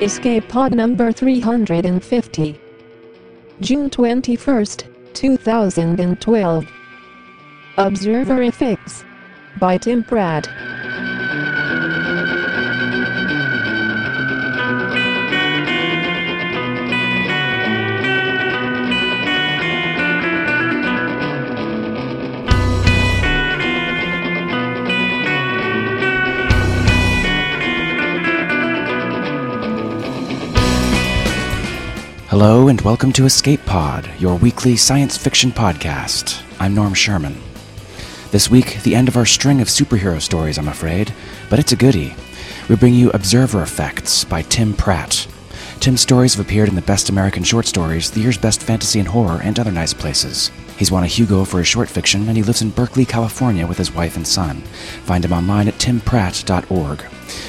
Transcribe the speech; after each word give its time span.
Escape 0.00 0.48
Pod 0.48 0.74
number 0.74 1.12
350. 1.12 2.58
June 3.60 3.90
21st, 3.90 5.12
2012. 5.12 6.66
Observer 7.76 8.42
Effects. 8.44 9.04
By 9.58 9.76
Tim 9.76 10.02
Pratt. 10.02 10.48
Hello 32.30 32.68
and 32.68 32.80
welcome 32.82 33.12
to 33.14 33.26
Escape 33.26 33.66
Pod, 33.66 34.08
your 34.20 34.36
weekly 34.36 34.76
science 34.76 35.16
fiction 35.16 35.50
podcast. 35.50 36.40
I'm 36.60 36.76
Norm 36.76 36.94
Sherman. 36.94 37.36
This 38.30 38.48
week, 38.48 38.80
the 38.84 38.94
end 38.94 39.08
of 39.08 39.16
our 39.16 39.26
string 39.26 39.60
of 39.60 39.66
superhero 39.66 40.22
stories, 40.22 40.56
I'm 40.56 40.68
afraid, 40.68 41.12
but 41.48 41.58
it's 41.58 41.72
a 41.72 41.76
goodie. 41.76 42.14
We 42.68 42.76
bring 42.76 42.94
you 42.94 43.10
Observer 43.10 43.62
Effects 43.62 44.22
by 44.22 44.42
Tim 44.42 44.74
Pratt. 44.74 45.26
Tim's 45.80 46.02
stories 46.02 46.36
have 46.36 46.46
appeared 46.46 46.68
in 46.68 46.76
the 46.76 46.82
Best 46.82 47.08
American 47.08 47.42
Short 47.42 47.66
Stories, 47.66 48.12
the 48.12 48.20
year's 48.20 48.38
Best 48.38 48.62
Fantasy 48.62 49.00
and 49.00 49.08
Horror, 49.08 49.40
and 49.42 49.58
other 49.58 49.72
nice 49.72 49.92
places. 49.92 50.52
He's 50.78 50.92
won 50.92 51.02
a 51.02 51.08
Hugo 51.08 51.44
for 51.44 51.58
his 51.58 51.66
short 51.66 51.88
fiction, 51.88 52.28
and 52.28 52.36
he 52.36 52.44
lives 52.44 52.62
in 52.62 52.70
Berkeley, 52.70 53.06
California 53.06 53.66
with 53.66 53.76
his 53.76 53.92
wife 53.92 54.14
and 54.14 54.24
son. 54.24 54.58
Find 55.02 55.24
him 55.24 55.32
online 55.32 55.66
at 55.66 55.80
timpratt.org. 55.80 57.04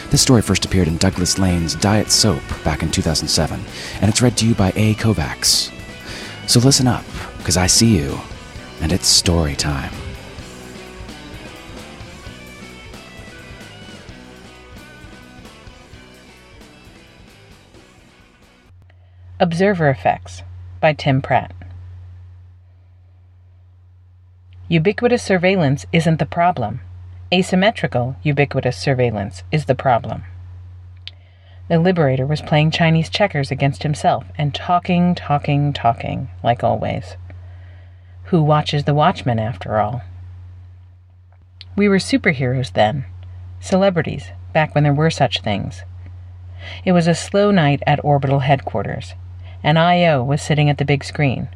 This 0.09 0.21
story 0.21 0.41
first 0.41 0.65
appeared 0.65 0.87
in 0.87 0.97
Douglas 0.97 1.39
Lain's 1.39 1.75
Diet 1.75 2.11
Soap 2.11 2.43
back 2.63 2.83
in 2.83 2.91
2007, 2.91 3.63
and 4.01 4.09
it's 4.09 4.21
read 4.21 4.37
to 4.37 4.47
you 4.47 4.55
by 4.55 4.71
A. 4.75 4.95
Kovacs. 4.95 5.71
So 6.47 6.59
listen 6.59 6.87
up, 6.87 7.05
because 7.37 7.57
I 7.57 7.67
see 7.67 7.97
you, 7.97 8.19
and 8.81 8.91
it's 8.91 9.07
story 9.07 9.55
time. 9.55 9.93
Observer 19.39 19.89
Effects 19.89 20.43
by 20.79 20.93
Tim 20.93 21.19
Pratt. 21.19 21.51
Ubiquitous 24.67 25.23
surveillance 25.23 25.85
isn't 25.91 26.19
the 26.19 26.25
problem. 26.25 26.81
Asymmetrical, 27.33 28.17
ubiquitous 28.23 28.75
surveillance 28.75 29.43
is 29.53 29.63
the 29.63 29.75
problem. 29.75 30.25
The 31.69 31.79
Liberator 31.79 32.25
was 32.25 32.41
playing 32.41 32.71
Chinese 32.71 33.09
checkers 33.09 33.49
against 33.49 33.83
himself 33.83 34.25
and 34.37 34.53
talking, 34.53 35.15
talking, 35.15 35.71
talking, 35.71 36.29
like 36.43 36.61
always. 36.61 37.15
Who 38.25 38.43
watches 38.43 38.83
the 38.83 38.93
Watchmen, 38.93 39.39
after 39.39 39.79
all? 39.79 40.01
We 41.77 41.87
were 41.87 41.99
superheroes 41.99 42.73
then, 42.73 43.05
celebrities, 43.61 44.31
back 44.51 44.75
when 44.75 44.83
there 44.83 44.93
were 44.93 45.09
such 45.09 45.39
things. 45.39 45.83
It 46.83 46.91
was 46.91 47.07
a 47.07 47.15
slow 47.15 47.49
night 47.49 47.81
at 47.87 48.03
orbital 48.03 48.39
headquarters, 48.39 49.13
and 49.63 49.79
Io 49.79 50.21
was 50.21 50.41
sitting 50.41 50.69
at 50.69 50.79
the 50.79 50.83
big 50.83 51.05
screen, 51.05 51.47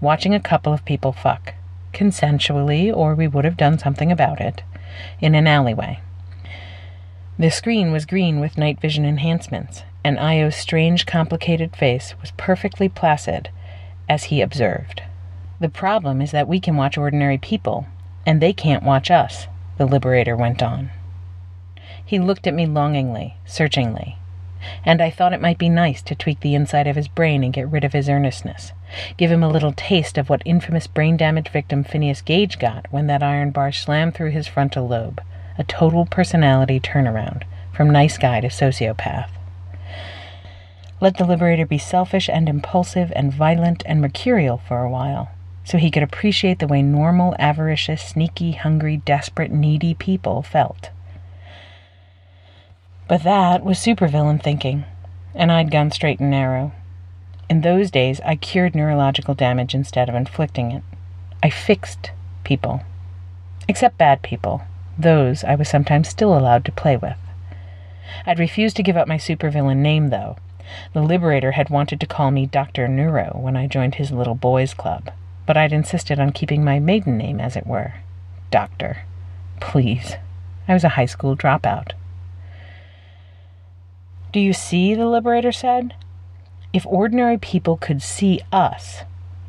watching 0.00 0.32
a 0.32 0.38
couple 0.38 0.72
of 0.72 0.84
people 0.84 1.10
fuck, 1.10 1.54
consensually, 1.92 2.96
or 2.96 3.16
we 3.16 3.26
would 3.26 3.44
have 3.44 3.56
done 3.56 3.80
something 3.80 4.12
about 4.12 4.40
it 4.40 4.62
in 5.20 5.34
an 5.34 5.46
alleyway. 5.46 6.00
The 7.38 7.50
screen 7.50 7.90
was 7.90 8.06
green 8.06 8.40
with 8.40 8.58
night 8.58 8.80
vision 8.80 9.04
enhancements, 9.04 9.82
and 10.04 10.20
Io's 10.20 10.54
strange, 10.54 11.06
complicated 11.06 11.74
face 11.74 12.14
was 12.20 12.30
perfectly 12.36 12.88
placid 12.88 13.48
as 14.08 14.24
he 14.24 14.40
observed. 14.40 15.02
The 15.60 15.68
problem 15.68 16.20
is 16.20 16.30
that 16.30 16.48
we 16.48 16.60
can 16.60 16.76
watch 16.76 16.98
ordinary 16.98 17.38
people, 17.38 17.86
and 18.26 18.40
they 18.40 18.52
can't 18.52 18.82
watch 18.82 19.10
us, 19.10 19.46
the 19.78 19.86
Liberator 19.86 20.36
went 20.36 20.62
on. 20.62 20.90
He 22.04 22.18
looked 22.18 22.46
at 22.46 22.54
me 22.54 22.66
longingly, 22.66 23.36
searchingly, 23.46 24.18
and 24.84 25.00
I 25.00 25.10
thought 25.10 25.32
it 25.32 25.40
might 25.40 25.58
be 25.58 25.68
nice 25.68 26.02
to 26.02 26.14
tweak 26.14 26.40
the 26.40 26.54
inside 26.54 26.86
of 26.86 26.96
his 26.96 27.08
brain 27.08 27.44
and 27.44 27.52
get 27.52 27.68
rid 27.68 27.84
of 27.84 27.92
his 27.92 28.08
earnestness, 28.08 28.72
give 29.16 29.30
him 29.30 29.42
a 29.42 29.48
little 29.48 29.72
taste 29.72 30.18
of 30.18 30.28
what 30.28 30.42
infamous 30.44 30.86
brain 30.86 31.16
damage 31.16 31.48
victim 31.48 31.84
Phineas 31.84 32.22
Gage 32.22 32.58
got 32.58 32.86
when 32.90 33.06
that 33.06 33.22
iron 33.22 33.50
bar 33.50 33.72
slammed 33.72 34.14
through 34.14 34.30
his 34.30 34.46
frontal 34.46 34.88
lobe, 34.88 35.20
a 35.58 35.64
total 35.64 36.06
personality 36.06 36.80
turnaround 36.80 37.42
from 37.72 37.90
nice 37.90 38.18
guy 38.18 38.40
to 38.40 38.48
sociopath. 38.48 39.28
Let 41.00 41.16
the 41.18 41.26
liberator 41.26 41.66
be 41.66 41.78
selfish 41.78 42.28
and 42.28 42.48
impulsive 42.48 43.12
and 43.16 43.32
violent 43.32 43.82
and 43.84 44.00
mercurial 44.00 44.58
for 44.58 44.82
a 44.82 44.90
while, 44.90 45.30
so 45.64 45.76
he 45.76 45.90
could 45.90 46.02
appreciate 46.02 46.60
the 46.60 46.66
way 46.66 46.82
normal, 46.82 47.34
avaricious, 47.38 48.02
sneaky, 48.02 48.52
hungry, 48.52 48.98
desperate, 48.98 49.50
needy 49.50 49.94
people 49.94 50.42
felt. 50.42 50.90
But 53.06 53.22
that 53.22 53.64
was 53.64 53.78
supervillain 53.78 54.42
thinking, 54.42 54.84
and 55.34 55.52
I'd 55.52 55.70
gone 55.70 55.90
straight 55.90 56.20
and 56.20 56.30
narrow. 56.30 56.72
In 57.50 57.60
those 57.60 57.90
days, 57.90 58.20
I 58.24 58.36
cured 58.36 58.74
neurological 58.74 59.34
damage 59.34 59.74
instead 59.74 60.08
of 60.08 60.14
inflicting 60.14 60.72
it. 60.72 60.82
I 61.42 61.50
fixed 61.50 62.12
people. 62.44 62.82
Except 63.68 63.98
bad 63.98 64.22
people. 64.22 64.62
Those 64.98 65.44
I 65.44 65.54
was 65.54 65.68
sometimes 65.68 66.08
still 66.08 66.36
allowed 66.36 66.64
to 66.64 66.72
play 66.72 66.96
with. 66.96 67.18
I'd 68.26 68.38
refused 68.38 68.76
to 68.76 68.82
give 68.82 68.96
up 68.96 69.08
my 69.08 69.18
supervillain 69.18 69.78
name, 69.78 70.08
though. 70.08 70.36
The 70.94 71.02
Liberator 71.02 71.52
had 71.52 71.68
wanted 71.68 72.00
to 72.00 72.06
call 72.06 72.30
me 72.30 72.46
Dr. 72.46 72.88
Neuro 72.88 73.36
when 73.38 73.56
I 73.56 73.66
joined 73.66 73.96
his 73.96 74.12
little 74.12 74.34
boys' 74.34 74.72
club, 74.72 75.10
but 75.44 75.58
I'd 75.58 75.72
insisted 75.74 76.18
on 76.18 76.32
keeping 76.32 76.64
my 76.64 76.78
maiden 76.78 77.18
name, 77.18 77.38
as 77.38 77.54
it 77.54 77.66
were. 77.66 77.94
Doctor. 78.50 79.02
Please. 79.60 80.16
I 80.66 80.72
was 80.72 80.84
a 80.84 80.90
high 80.90 81.04
school 81.04 81.36
dropout. 81.36 81.92
Do 84.34 84.40
you 84.40 84.52
see? 84.52 84.96
the 84.96 85.06
Liberator 85.06 85.52
said. 85.52 85.94
If 86.72 86.84
ordinary 86.86 87.38
people 87.38 87.76
could 87.76 88.02
see 88.02 88.40
us, 88.50 89.04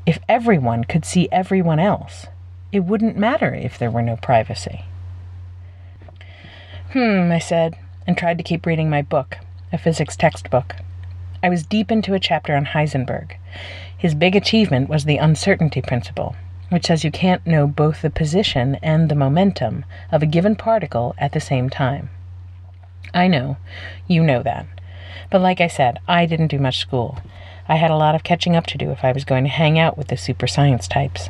if 0.06 0.20
everyone 0.30 0.84
could 0.84 1.06
see 1.06 1.28
everyone 1.32 1.80
else, 1.80 2.28
it 2.72 2.82
wouldn't 2.82 3.18
matter 3.18 3.52
if 3.52 3.80
there 3.80 3.90
were 3.90 4.04
no 4.04 4.16
privacy. 4.16 4.86
Hmm, 6.92 7.32
I 7.32 7.40
said, 7.40 7.80
and 8.06 8.16
tried 8.16 8.38
to 8.38 8.44
keep 8.44 8.68
reading 8.68 8.88
my 8.88 9.02
book, 9.02 9.40
a 9.74 9.80
physics 9.80 10.16
textbook. 10.16 10.76
I 11.42 11.50
was 11.50 11.66
deep 11.66 11.92
into 11.92 12.14
a 12.14 12.20
chapter 12.20 12.56
on 12.56 12.66
Heisenberg. 12.66 13.38
His 13.98 14.14
big 14.14 14.36
achievement 14.36 14.88
was 14.88 15.06
the 15.06 15.18
uncertainty 15.18 15.82
principle, 15.82 16.36
which 16.70 16.86
says 16.86 17.04
you 17.04 17.10
can't 17.10 17.48
know 17.48 17.66
both 17.66 18.04
the 18.04 18.12
position 18.12 18.76
and 18.84 19.10
the 19.10 19.16
momentum 19.16 19.84
of 20.12 20.22
a 20.22 20.28
given 20.28 20.56
particle 20.56 21.16
at 21.18 21.32
the 21.32 21.42
same 21.42 21.72
time. 21.72 22.12
I 23.14 23.28
know, 23.28 23.58
you 24.08 24.24
know 24.24 24.44
that. 24.44 24.66
But 25.32 25.42
like 25.42 25.62
I 25.62 25.68
said, 25.68 26.00
I 26.08 26.26
didn't 26.26 26.48
do 26.48 26.60
much 26.60 26.80
school. 26.80 27.20
I 27.68 27.76
had 27.76 27.92
a 27.92 27.98
lot 27.98 28.16
of 28.16 28.24
catching 28.24 28.56
up 28.56 28.68
to 28.68 28.78
do 28.78 28.92
if 28.92 29.04
I 29.04 29.12
was 29.12 29.26
going 29.26 29.44
to 29.44 29.50
hang 29.50 29.80
out 29.80 29.98
with 29.98 30.08
the 30.08 30.18
super 30.18 30.48
science 30.48 30.88
types. 30.88 31.30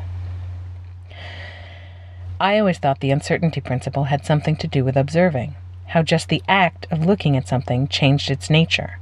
I 2.38 2.58
always 2.58 2.78
thought 2.78 3.00
the 3.00 3.10
uncertainty 3.10 3.62
principle 3.62 4.04
had 4.04 4.26
something 4.26 4.56
to 4.56 4.66
do 4.66 4.84
with 4.84 4.96
observing, 4.96 5.54
how 5.86 6.02
just 6.02 6.28
the 6.28 6.42
act 6.46 6.86
of 6.90 7.06
looking 7.06 7.36
at 7.36 7.48
something 7.48 7.88
changed 7.88 8.30
its 8.30 8.50
nature. 8.50 8.98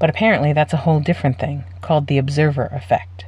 But 0.00 0.10
apparently 0.10 0.52
that's 0.52 0.72
a 0.72 0.78
whole 0.78 0.98
different 0.98 1.38
thing, 1.38 1.64
called 1.80 2.08
the 2.08 2.18
observer 2.18 2.66
effect. 2.66 3.26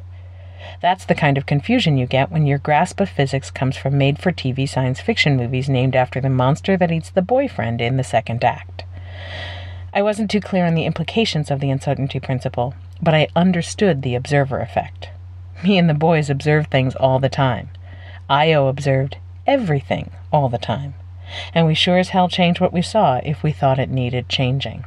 That's 0.81 1.05
the 1.05 1.15
kind 1.15 1.39
of 1.39 1.47
confusion 1.47 1.99
you 1.99 2.07
get 2.07 2.31
when 2.31 2.47
your 2.47 2.59
grasp 2.59 3.01
of 3.01 3.09
physics 3.09 3.51
comes 3.51 3.77
from 3.77 3.99
made 3.99 4.19
for 4.19 4.33
TV 4.33 4.69
science 4.69 5.01
fiction 5.01 5.37
movies 5.37 5.69
named 5.69 5.97
after 5.97 6.21
the 6.21 6.31
monster 6.31 6.77
that 6.77 6.93
eats 6.93 7.11
the 7.11 7.23
boyfriend 7.23 7.81
in 7.81 7.97
the 7.97 8.05
second 8.05 8.45
act. 8.45 8.85
I 9.93 10.03
wasn't 10.03 10.31
too 10.31 10.41
clear 10.41 10.67
on 10.67 10.75
the 10.75 10.87
implications 10.87 11.51
of 11.51 11.61
the 11.61 11.71
uncertainty 11.71 12.19
principle, 12.19 12.75
but 13.01 13.15
I 13.15 13.29
understood 13.37 14.03
the 14.03 14.15
observer 14.15 14.59
effect. 14.61 15.11
Me 15.63 15.79
and 15.79 15.89
the 15.89 15.95
boys 15.95 16.29
observed 16.29 16.71
things 16.71 16.95
all 16.97 17.19
the 17.19 17.29
time. 17.29 17.71
Io 18.29 18.69
observed 18.69 19.19
everything 19.47 20.11
all 20.33 20.49
the 20.49 20.59
time. 20.59 20.95
And 21.55 21.67
we 21.67 21.75
sure 21.75 21.99
as 21.99 22.11
hell 22.11 22.29
changed 22.29 22.61
what 22.61 22.73
we 22.73 22.83
saw 22.83 23.21
if 23.23 23.43
we 23.43 23.53
thought 23.53 23.79
it 23.79 23.91
needed 23.91 24.29
changing. 24.29 24.85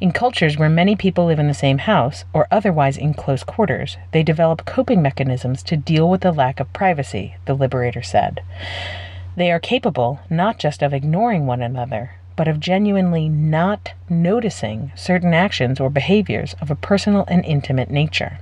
In 0.00 0.12
cultures 0.12 0.56
where 0.56 0.68
many 0.68 0.94
people 0.94 1.24
live 1.24 1.40
in 1.40 1.48
the 1.48 1.54
same 1.54 1.78
house 1.78 2.24
or 2.32 2.46
otherwise 2.52 2.96
in 2.96 3.14
close 3.14 3.42
quarters, 3.42 3.96
they 4.12 4.22
develop 4.22 4.64
coping 4.64 5.02
mechanisms 5.02 5.60
to 5.64 5.76
deal 5.76 6.08
with 6.08 6.20
the 6.20 6.30
lack 6.30 6.60
of 6.60 6.72
privacy, 6.72 7.34
the 7.46 7.54
Liberator 7.54 8.02
said. 8.02 8.40
They 9.36 9.50
are 9.50 9.58
capable 9.58 10.20
not 10.30 10.58
just 10.58 10.82
of 10.82 10.94
ignoring 10.94 11.46
one 11.46 11.62
another, 11.62 12.12
but 12.36 12.46
of 12.46 12.60
genuinely 12.60 13.28
not 13.28 13.92
noticing 14.08 14.92
certain 14.94 15.34
actions 15.34 15.80
or 15.80 15.90
behaviors 15.90 16.54
of 16.60 16.70
a 16.70 16.76
personal 16.76 17.24
and 17.26 17.44
intimate 17.44 17.90
nature. 17.90 18.38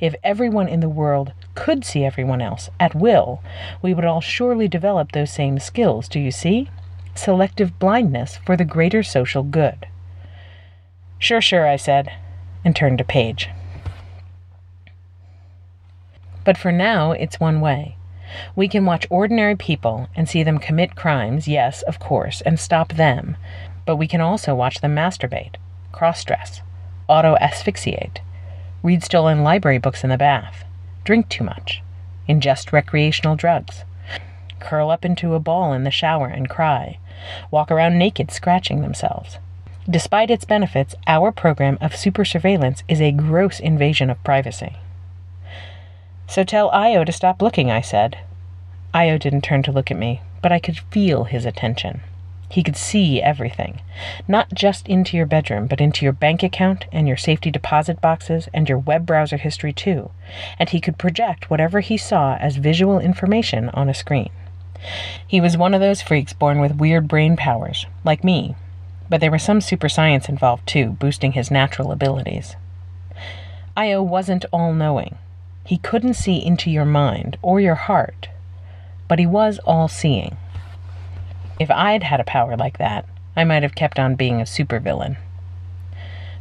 If 0.00 0.16
everyone 0.24 0.66
in 0.66 0.80
the 0.80 0.88
world 0.88 1.32
could 1.54 1.84
see 1.84 2.04
everyone 2.04 2.40
else 2.42 2.70
at 2.80 2.92
will, 2.92 3.40
we 3.82 3.94
would 3.94 4.04
all 4.04 4.20
surely 4.20 4.66
develop 4.66 5.12
those 5.12 5.30
same 5.30 5.60
skills, 5.60 6.08
do 6.08 6.18
you 6.18 6.32
see? 6.32 6.70
Selective 7.14 7.78
blindness 7.78 8.38
for 8.44 8.56
the 8.56 8.64
greater 8.64 9.04
social 9.04 9.44
good. 9.44 9.86
Sure, 11.18 11.40
sure, 11.40 11.66
I 11.66 11.76
said, 11.76 12.12
and 12.64 12.74
turned 12.76 12.98
to 12.98 13.04
Paige. 13.04 13.48
But 16.44 16.56
for 16.56 16.70
now, 16.70 17.12
it's 17.12 17.40
one 17.40 17.60
way. 17.60 17.96
We 18.54 18.68
can 18.68 18.84
watch 18.84 19.06
ordinary 19.08 19.56
people 19.56 20.08
and 20.14 20.28
see 20.28 20.42
them 20.42 20.58
commit 20.58 20.94
crimes, 20.94 21.48
yes, 21.48 21.82
of 21.82 21.98
course, 21.98 22.40
and 22.42 22.58
stop 22.58 22.92
them. 22.92 23.36
But 23.84 23.96
we 23.96 24.06
can 24.06 24.20
also 24.20 24.54
watch 24.54 24.80
them 24.80 24.94
masturbate, 24.94 25.56
cross 25.92 26.24
dress, 26.24 26.60
auto 27.08 27.36
asphyxiate, 27.40 28.20
read 28.82 29.02
stolen 29.02 29.42
library 29.42 29.78
books 29.78 30.04
in 30.04 30.10
the 30.10 30.18
bath, 30.18 30.64
drink 31.04 31.28
too 31.28 31.44
much, 31.44 31.82
ingest 32.28 32.72
recreational 32.72 33.36
drugs, 33.36 33.84
curl 34.60 34.90
up 34.90 35.04
into 35.04 35.34
a 35.34 35.40
ball 35.40 35.72
in 35.72 35.84
the 35.84 35.90
shower 35.90 36.26
and 36.26 36.48
cry, 36.48 36.98
walk 37.50 37.70
around 37.70 37.98
naked 37.98 38.30
scratching 38.30 38.82
themselves. 38.82 39.38
Despite 39.88 40.30
its 40.30 40.44
benefits, 40.44 40.96
our 41.06 41.30
program 41.30 41.78
of 41.80 41.94
super 41.94 42.24
surveillance 42.24 42.82
is 42.88 43.00
a 43.00 43.12
gross 43.12 43.60
invasion 43.60 44.10
of 44.10 44.22
privacy. 44.24 44.76
So 46.26 46.42
tell 46.42 46.70
Io 46.70 47.04
to 47.04 47.12
stop 47.12 47.40
looking, 47.40 47.70
I 47.70 47.80
said. 47.80 48.18
Io 48.92 49.16
didn't 49.16 49.42
turn 49.42 49.62
to 49.62 49.72
look 49.72 49.90
at 49.90 49.96
me, 49.96 50.22
but 50.42 50.50
I 50.50 50.58
could 50.58 50.80
feel 50.90 51.24
his 51.24 51.46
attention. 51.46 52.00
He 52.48 52.64
could 52.64 52.76
see 52.76 53.22
everything, 53.22 53.80
not 54.26 54.54
just 54.54 54.88
into 54.88 55.16
your 55.16 55.26
bedroom, 55.26 55.66
but 55.66 55.80
into 55.80 56.04
your 56.04 56.12
bank 56.12 56.42
account 56.42 56.86
and 56.90 57.06
your 57.06 57.16
safety 57.16 57.50
deposit 57.50 58.00
boxes 58.00 58.48
and 58.54 58.68
your 58.68 58.78
web 58.78 59.06
browser 59.06 59.36
history 59.36 59.72
too, 59.72 60.10
and 60.58 60.68
he 60.68 60.80
could 60.80 60.98
project 60.98 61.50
whatever 61.50 61.80
he 61.80 61.96
saw 61.96 62.36
as 62.36 62.56
visual 62.56 62.98
information 62.98 63.68
on 63.70 63.88
a 63.88 63.94
screen. 63.94 64.30
He 65.26 65.40
was 65.40 65.56
one 65.56 65.74
of 65.74 65.80
those 65.80 66.02
freaks 66.02 66.32
born 66.32 66.60
with 66.60 66.76
weird 66.76 67.08
brain 67.08 67.36
powers, 67.36 67.86
like 68.04 68.22
me, 68.22 68.54
but 69.08 69.20
there 69.20 69.30
was 69.30 69.42
some 69.42 69.60
super 69.60 69.88
science 69.88 70.28
involved 70.28 70.66
too, 70.66 70.90
boosting 70.90 71.32
his 71.32 71.50
natural 71.50 71.92
abilities. 71.92 72.56
Io 73.76 74.02
wasn't 74.02 74.44
all 74.52 74.72
knowing. 74.72 75.18
He 75.64 75.78
couldn't 75.78 76.14
see 76.14 76.44
into 76.44 76.70
your 76.70 76.84
mind 76.84 77.36
or 77.42 77.60
your 77.60 77.74
heart, 77.74 78.28
but 79.08 79.18
he 79.18 79.26
was 79.26 79.58
all 79.64 79.88
seeing. 79.88 80.36
If 81.58 81.70
I'd 81.70 82.02
had 82.02 82.20
a 82.20 82.24
power 82.24 82.56
like 82.56 82.78
that, 82.78 83.06
I 83.36 83.44
might 83.44 83.62
have 83.62 83.74
kept 83.74 83.98
on 83.98 84.14
being 84.14 84.40
a 84.40 84.44
supervillain. 84.44 85.16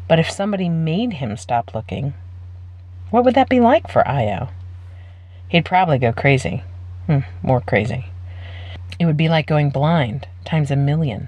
But 0.07 0.19
if 0.19 0.29
somebody 0.29 0.69
made 0.69 1.13
him 1.13 1.35
stop 1.35 1.73
looking, 1.73 2.13
what 3.09 3.25
would 3.25 3.35
that 3.35 3.49
be 3.49 3.59
like 3.59 3.89
for 3.89 4.07
Io? 4.07 4.49
He'd 5.49 5.65
probably 5.65 5.97
go 5.97 6.13
crazy. 6.13 6.63
Hmm, 7.07 7.19
more 7.41 7.61
crazy. 7.61 8.05
It 8.99 9.05
would 9.05 9.17
be 9.17 9.29
like 9.29 9.47
going 9.47 9.69
blind, 9.69 10.27
times 10.43 10.71
a 10.71 10.75
million. 10.75 11.27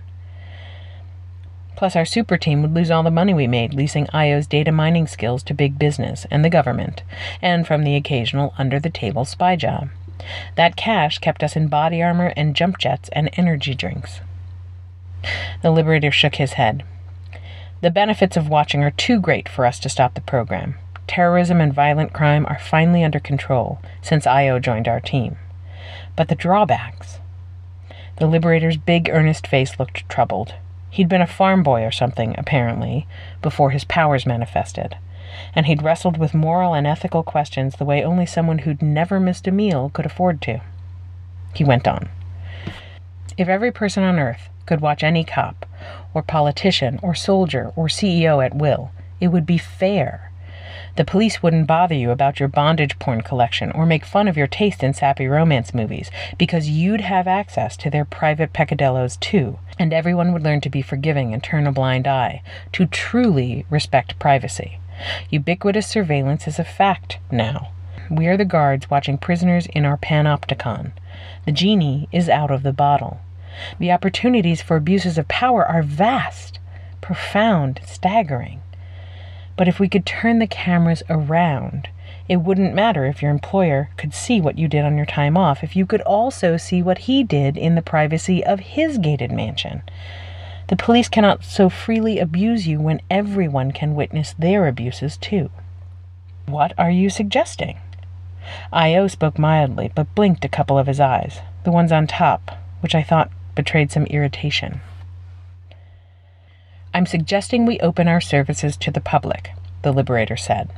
Plus, 1.77 1.95
our 1.95 2.05
super 2.05 2.37
team 2.37 2.63
would 2.63 2.73
lose 2.73 2.89
all 2.89 3.03
the 3.03 3.11
money 3.11 3.35
we 3.35 3.45
made 3.45 3.71
leasing 3.71 4.07
Io's 4.11 4.47
data 4.47 4.71
mining 4.71 5.05
skills 5.05 5.43
to 5.43 5.53
big 5.53 5.77
business 5.77 6.25
and 6.31 6.43
the 6.43 6.49
government, 6.49 7.03
and 7.39 7.67
from 7.67 7.83
the 7.83 7.95
occasional 7.95 8.55
under 8.57 8.79
the 8.79 8.89
table 8.89 9.25
spy 9.25 9.55
job. 9.55 9.89
That 10.55 10.75
cash 10.75 11.19
kept 11.19 11.43
us 11.43 11.55
in 11.55 11.67
body 11.67 12.01
armor 12.01 12.33
and 12.35 12.55
jump 12.55 12.79
jets 12.79 13.09
and 13.13 13.29
energy 13.33 13.75
drinks. 13.75 14.21
The 15.61 15.69
Liberator 15.69 16.09
shook 16.09 16.35
his 16.35 16.53
head. 16.53 16.83
The 17.81 17.91
benefits 17.91 18.35
of 18.35 18.49
watching 18.49 18.83
are 18.83 18.89
too 18.89 19.19
great 19.19 19.47
for 19.47 19.63
us 19.63 19.79
to 19.81 19.89
stop 19.89 20.15
the 20.15 20.21
program. 20.21 20.79
Terrorism 21.05 21.61
and 21.61 21.71
violent 21.71 22.11
crime 22.11 22.47
are 22.47 22.57
finally 22.57 23.03
under 23.03 23.19
control 23.19 23.79
since 24.01 24.25
IO 24.25 24.57
joined 24.57 24.87
our 24.87 24.99
team. 24.99 25.37
But 26.15 26.27
the 26.27 26.35
drawbacks. 26.35 27.19
The 28.17 28.25
Liberator's 28.25 28.77
big, 28.77 29.09
earnest 29.11 29.45
face 29.45 29.77
looked 29.77 30.09
troubled. 30.09 30.55
He'd 30.89 31.09
been 31.09 31.21
a 31.21 31.27
farm 31.27 31.63
boy 31.63 31.83
or 31.83 31.91
something, 31.91 32.35
apparently, 32.37 33.07
before 33.41 33.71
his 33.71 33.83
powers 33.83 34.25
manifested, 34.25 34.97
and 35.53 35.65
he'd 35.65 35.83
wrestled 35.83 36.17
with 36.17 36.33
moral 36.33 36.73
and 36.73 36.87
ethical 36.87 37.23
questions 37.23 37.75
the 37.75 37.85
way 37.85 38.03
only 38.03 38.25
someone 38.25 38.59
who'd 38.59 38.81
never 38.81 39.19
missed 39.19 39.47
a 39.47 39.51
meal 39.51 39.89
could 39.93 40.05
afford 40.05 40.41
to. 40.43 40.61
He 41.53 41.63
went 41.63 41.87
on. 41.87 42.09
If 43.37 43.47
every 43.47 43.71
person 43.71 44.03
on 44.03 44.17
earth 44.17 44.49
could 44.65 44.81
watch 44.81 45.03
any 45.03 45.23
cop, 45.23 45.65
or 46.13 46.23
politician, 46.23 46.99
or 47.03 47.13
soldier, 47.13 47.71
or 47.75 47.87
CEO 47.87 48.43
at 48.43 48.55
will, 48.55 48.91
it 49.19 49.27
would 49.27 49.45
be 49.45 49.57
fair. 49.57 50.26
The 50.95 51.05
police 51.05 51.41
wouldn't 51.43 51.67
bother 51.67 51.95
you 51.95 52.11
about 52.11 52.39
your 52.39 52.49
bondage 52.49 52.97
porn 52.99 53.21
collection 53.21 53.71
or 53.71 53.85
make 53.85 54.05
fun 54.05 54.27
of 54.27 54.37
your 54.37 54.47
taste 54.47 54.83
in 54.83 54.93
sappy 54.93 55.27
romance 55.27 55.73
movies 55.73 56.09
because 56.37 56.69
you'd 56.69 57.01
have 57.01 57.27
access 57.27 57.77
to 57.77 57.89
their 57.89 58.05
private 58.05 58.53
peccadillos 58.53 59.17
too, 59.17 59.59
and 59.79 59.93
everyone 59.93 60.33
would 60.33 60.43
learn 60.43 60.61
to 60.61 60.69
be 60.69 60.81
forgiving 60.81 61.33
and 61.33 61.43
turn 61.43 61.67
a 61.67 61.71
blind 61.71 62.07
eye, 62.07 62.41
to 62.71 62.85
truly 62.85 63.65
respect 63.69 64.19
privacy. 64.19 64.79
Ubiquitous 65.29 65.87
surveillance 65.87 66.47
is 66.47 66.59
a 66.59 66.63
fact 66.63 67.19
now. 67.31 67.69
We 68.09 68.27
are 68.27 68.37
the 68.37 68.45
guards 68.45 68.89
watching 68.89 69.17
prisoners 69.17 69.67
in 69.67 69.85
our 69.85 69.97
panopticon. 69.97 70.93
The 71.45 71.51
genie 71.51 72.07
is 72.11 72.29
out 72.29 72.51
of 72.51 72.63
the 72.63 72.73
bottle. 72.73 73.19
The 73.79 73.91
opportunities 73.91 74.61
for 74.61 74.77
abuses 74.77 75.17
of 75.17 75.27
power 75.27 75.65
are 75.65 75.83
vast, 75.83 76.59
profound, 77.01 77.79
staggering. 77.85 78.61
But 79.57 79.67
if 79.67 79.79
we 79.79 79.89
could 79.89 80.05
turn 80.05 80.39
the 80.39 80.47
cameras 80.47 81.03
around, 81.09 81.89
it 82.29 82.37
wouldn't 82.37 82.73
matter 82.73 83.05
if 83.05 83.21
your 83.21 83.31
employer 83.31 83.89
could 83.97 84.13
see 84.13 84.39
what 84.39 84.57
you 84.57 84.67
did 84.67 84.85
on 84.85 84.95
your 84.97 85.05
time 85.05 85.35
off, 85.35 85.63
if 85.63 85.75
you 85.75 85.85
could 85.85 86.01
also 86.01 86.57
see 86.57 86.81
what 86.81 86.99
he 86.99 87.23
did 87.23 87.57
in 87.57 87.75
the 87.75 87.81
privacy 87.81 88.45
of 88.45 88.59
his 88.59 88.97
gated 88.97 89.31
mansion. 89.31 89.81
The 90.67 90.75
police 90.75 91.09
cannot 91.09 91.43
so 91.43 91.69
freely 91.69 92.19
abuse 92.19 92.67
you 92.67 92.79
when 92.79 93.01
everyone 93.09 93.71
can 93.71 93.95
witness 93.95 94.35
their 94.37 94.67
abuses 94.67 95.17
too. 95.17 95.49
What 96.45 96.73
are 96.77 96.91
you 96.91 97.09
suggesting? 97.09 97.77
Io 98.71 99.07
spoke 99.07 99.39
mildly, 99.39 99.91
but 99.95 100.13
blinked 100.13 100.45
a 100.45 100.49
couple 100.49 100.77
of 100.77 100.87
his 100.87 100.99
eyes, 100.99 101.39
the 101.63 101.71
ones 101.71 101.91
on 101.91 102.05
top, 102.05 102.51
which 102.81 102.95
I 102.95 103.03
thought 103.03 103.31
betrayed 103.55 103.91
some 103.91 104.05
irritation. 104.05 104.81
I'm 106.93 107.05
suggesting 107.05 107.65
we 107.65 107.79
open 107.79 108.07
our 108.07 108.21
services 108.21 108.77
to 108.77 108.91
the 108.91 109.01
public, 109.01 109.51
the 109.81 109.91
Liberator 109.91 110.37
said. 110.37 110.71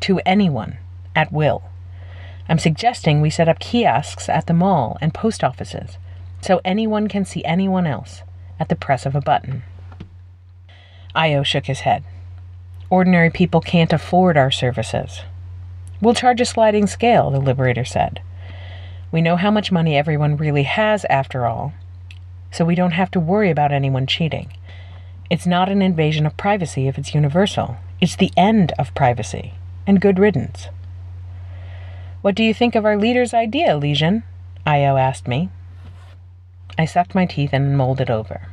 To 0.00 0.20
anyone, 0.24 0.78
at 1.14 1.32
will. 1.32 1.64
I'm 2.48 2.58
suggesting 2.58 3.20
we 3.20 3.30
set 3.30 3.48
up 3.48 3.58
kiosks 3.58 4.28
at 4.28 4.46
the 4.46 4.54
mall 4.54 4.96
and 5.00 5.12
post 5.12 5.44
offices 5.44 5.98
so 6.40 6.60
anyone 6.64 7.08
can 7.08 7.24
see 7.24 7.44
anyone 7.44 7.86
else 7.86 8.22
at 8.58 8.68
the 8.68 8.76
press 8.76 9.04
of 9.04 9.14
a 9.14 9.20
button. 9.20 9.62
Io 11.14 11.42
shook 11.42 11.66
his 11.66 11.80
head. 11.80 12.04
Ordinary 12.90 13.30
people 13.30 13.60
can't 13.60 13.92
afford 13.92 14.36
our 14.36 14.50
services. 14.50 15.22
We'll 16.00 16.14
charge 16.14 16.40
a 16.40 16.44
sliding 16.44 16.86
scale, 16.86 17.30
the 17.30 17.40
Liberator 17.40 17.84
said. 17.84 18.22
We 19.10 19.20
know 19.20 19.36
how 19.36 19.50
much 19.50 19.72
money 19.72 19.96
everyone 19.96 20.36
really 20.36 20.62
has, 20.62 21.04
after 21.06 21.44
all, 21.44 21.72
so 22.50 22.64
we 22.64 22.74
don't 22.74 22.92
have 22.92 23.10
to 23.12 23.20
worry 23.20 23.50
about 23.50 23.72
anyone 23.72 24.06
cheating. 24.06 24.52
It's 25.30 25.46
not 25.46 25.68
an 25.68 25.82
invasion 25.82 26.24
of 26.24 26.38
privacy 26.38 26.88
if 26.88 26.96
it's 26.96 27.14
universal. 27.14 27.76
It's 28.00 28.16
the 28.16 28.32
end 28.34 28.72
of 28.78 28.94
privacy. 28.94 29.52
And 29.86 30.00
good 30.00 30.18
riddance. 30.18 30.68
What 32.22 32.34
do 32.34 32.42
you 32.42 32.54
think 32.54 32.74
of 32.74 32.86
our 32.86 32.96
leader's 32.96 33.34
idea, 33.34 33.76
Legion? 33.76 34.22
Io 34.66 34.96
asked 34.96 35.28
me. 35.28 35.50
I 36.78 36.86
sucked 36.86 37.14
my 37.14 37.26
teeth 37.26 37.50
and 37.52 37.76
mulled 37.76 38.00
it 38.00 38.08
over. 38.08 38.48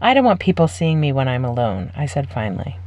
I 0.00 0.14
don't 0.14 0.24
want 0.24 0.38
people 0.38 0.68
seeing 0.68 1.00
me 1.00 1.10
when 1.10 1.26
I'm 1.26 1.44
alone, 1.44 1.90
I 1.96 2.06
said 2.06 2.30
finally. 2.30 2.78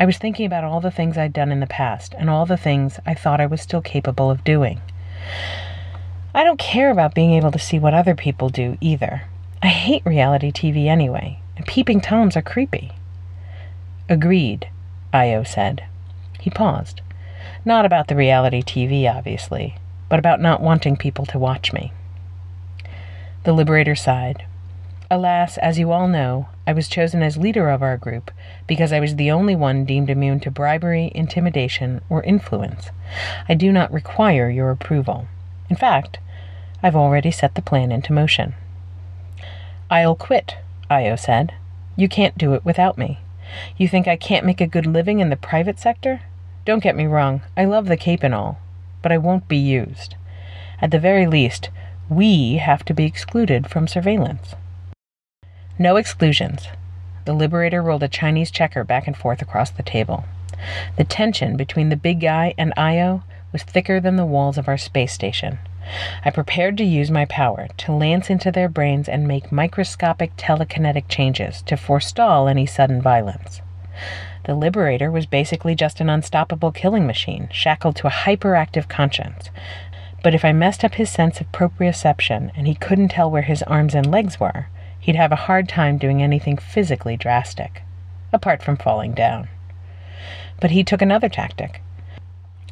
I 0.00 0.06
was 0.06 0.16
thinking 0.16 0.46
about 0.46 0.64
all 0.64 0.80
the 0.80 0.90
things 0.90 1.18
I'd 1.18 1.34
done 1.34 1.52
in 1.52 1.60
the 1.60 1.66
past 1.66 2.14
and 2.16 2.30
all 2.30 2.46
the 2.46 2.56
things 2.56 2.98
I 3.04 3.12
thought 3.12 3.42
I 3.42 3.46
was 3.46 3.60
still 3.60 3.82
capable 3.82 4.30
of 4.30 4.42
doing. 4.42 4.80
I 6.34 6.44
don't 6.44 6.58
care 6.58 6.90
about 6.90 7.14
being 7.14 7.32
able 7.32 7.52
to 7.52 7.58
see 7.58 7.78
what 7.78 7.92
other 7.92 8.14
people 8.14 8.48
do 8.48 8.78
either. 8.80 9.24
I 9.62 9.68
hate 9.68 10.06
reality 10.06 10.50
TV 10.50 10.86
anyway 10.86 11.41
peeping 11.62 12.00
toms 12.00 12.36
are 12.36 12.42
creepy. 12.42 12.92
Agreed, 14.08 14.68
Io 15.12 15.42
said. 15.42 15.84
He 16.40 16.50
paused. 16.50 17.00
Not 17.64 17.84
about 17.84 18.08
the 18.08 18.16
reality 18.16 18.62
TV, 18.62 19.12
obviously, 19.12 19.76
but 20.08 20.18
about 20.18 20.40
not 20.40 20.60
wanting 20.60 20.96
people 20.96 21.26
to 21.26 21.38
watch 21.38 21.72
me. 21.72 21.92
The 23.44 23.52
Liberator 23.52 23.94
sighed. 23.94 24.44
Alas, 25.10 25.58
as 25.58 25.78
you 25.78 25.92
all 25.92 26.08
know, 26.08 26.48
I 26.66 26.72
was 26.72 26.88
chosen 26.88 27.22
as 27.22 27.36
leader 27.36 27.68
of 27.68 27.82
our 27.82 27.96
group 27.96 28.30
because 28.66 28.92
I 28.92 29.00
was 29.00 29.16
the 29.16 29.30
only 29.30 29.54
one 29.54 29.84
deemed 29.84 30.10
immune 30.10 30.40
to 30.40 30.50
bribery, 30.50 31.12
intimidation, 31.14 32.00
or 32.08 32.22
influence. 32.22 32.90
I 33.48 33.54
do 33.54 33.72
not 33.72 33.92
require 33.92 34.48
your 34.48 34.70
approval. 34.70 35.26
In 35.68 35.76
fact, 35.76 36.18
I've 36.82 36.96
already 36.96 37.30
set 37.30 37.54
the 37.54 37.62
plan 37.62 37.92
into 37.92 38.12
motion. 38.12 38.54
I'll 39.90 40.14
quit 40.14 40.56
Io 40.92 41.16
said. 41.16 41.54
You 41.96 42.08
can't 42.08 42.36
do 42.36 42.54
it 42.54 42.64
without 42.64 42.98
me. 42.98 43.20
You 43.76 43.88
think 43.88 44.06
I 44.06 44.16
can't 44.16 44.46
make 44.46 44.60
a 44.60 44.66
good 44.66 44.86
living 44.86 45.20
in 45.20 45.30
the 45.30 45.36
private 45.36 45.78
sector? 45.78 46.22
Don't 46.64 46.82
get 46.82 46.96
me 46.96 47.06
wrong, 47.06 47.42
I 47.56 47.64
love 47.64 47.86
the 47.86 47.96
cape 47.96 48.22
and 48.22 48.34
all, 48.34 48.58
but 49.02 49.10
I 49.10 49.18
won't 49.18 49.48
be 49.48 49.56
used. 49.56 50.14
At 50.80 50.90
the 50.90 50.98
very 50.98 51.26
least, 51.26 51.70
we 52.08 52.56
have 52.56 52.84
to 52.84 52.94
be 52.94 53.04
excluded 53.04 53.70
from 53.70 53.88
surveillance. 53.88 54.54
No 55.78 55.96
exclusions. 55.96 56.68
the 57.24 57.32
Liberator 57.32 57.82
rolled 57.82 58.02
a 58.02 58.08
Chinese 58.08 58.50
checker 58.50 58.84
back 58.84 59.06
and 59.06 59.16
forth 59.16 59.40
across 59.40 59.70
the 59.70 59.82
table. 59.82 60.24
The 60.96 61.04
tension 61.04 61.56
between 61.56 61.88
the 61.88 61.96
big 61.96 62.20
guy 62.20 62.54
and 62.58 62.72
Io 62.76 63.22
was 63.52 63.62
thicker 63.62 64.00
than 64.00 64.16
the 64.16 64.26
walls 64.26 64.58
of 64.58 64.68
our 64.68 64.78
space 64.78 65.12
station. 65.12 65.58
I 66.24 66.30
prepared 66.30 66.76
to 66.78 66.84
use 66.84 67.10
my 67.10 67.24
power 67.24 67.68
to 67.78 67.92
lance 67.92 68.30
into 68.30 68.50
their 68.52 68.68
brains 68.68 69.08
and 69.08 69.26
make 69.26 69.52
microscopic 69.52 70.36
telekinetic 70.36 71.08
changes 71.08 71.62
to 71.62 71.76
forestall 71.76 72.48
any 72.48 72.66
sudden 72.66 73.02
violence. 73.02 73.60
The 74.44 74.54
Liberator 74.54 75.10
was 75.10 75.26
basically 75.26 75.74
just 75.74 76.00
an 76.00 76.10
unstoppable 76.10 76.72
killing 76.72 77.06
machine, 77.06 77.48
shackled 77.52 77.96
to 77.96 78.06
a 78.06 78.10
hyperactive 78.10 78.88
conscience. 78.88 79.50
But 80.22 80.34
if 80.34 80.44
I 80.44 80.52
messed 80.52 80.84
up 80.84 80.94
his 80.94 81.10
sense 81.10 81.40
of 81.40 81.50
proprioception 81.52 82.50
and 82.56 82.66
he 82.66 82.74
couldn't 82.74 83.08
tell 83.08 83.30
where 83.30 83.42
his 83.42 83.62
arms 83.64 83.94
and 83.94 84.10
legs 84.10 84.40
were, 84.40 84.68
he'd 84.98 85.16
have 85.16 85.32
a 85.32 85.46
hard 85.46 85.68
time 85.68 85.98
doing 85.98 86.22
anything 86.22 86.56
physically 86.56 87.16
drastic, 87.16 87.82
apart 88.32 88.62
from 88.62 88.76
falling 88.76 89.12
down. 89.12 89.48
But 90.60 90.70
he 90.70 90.84
took 90.84 91.02
another 91.02 91.28
tactic. 91.28 91.82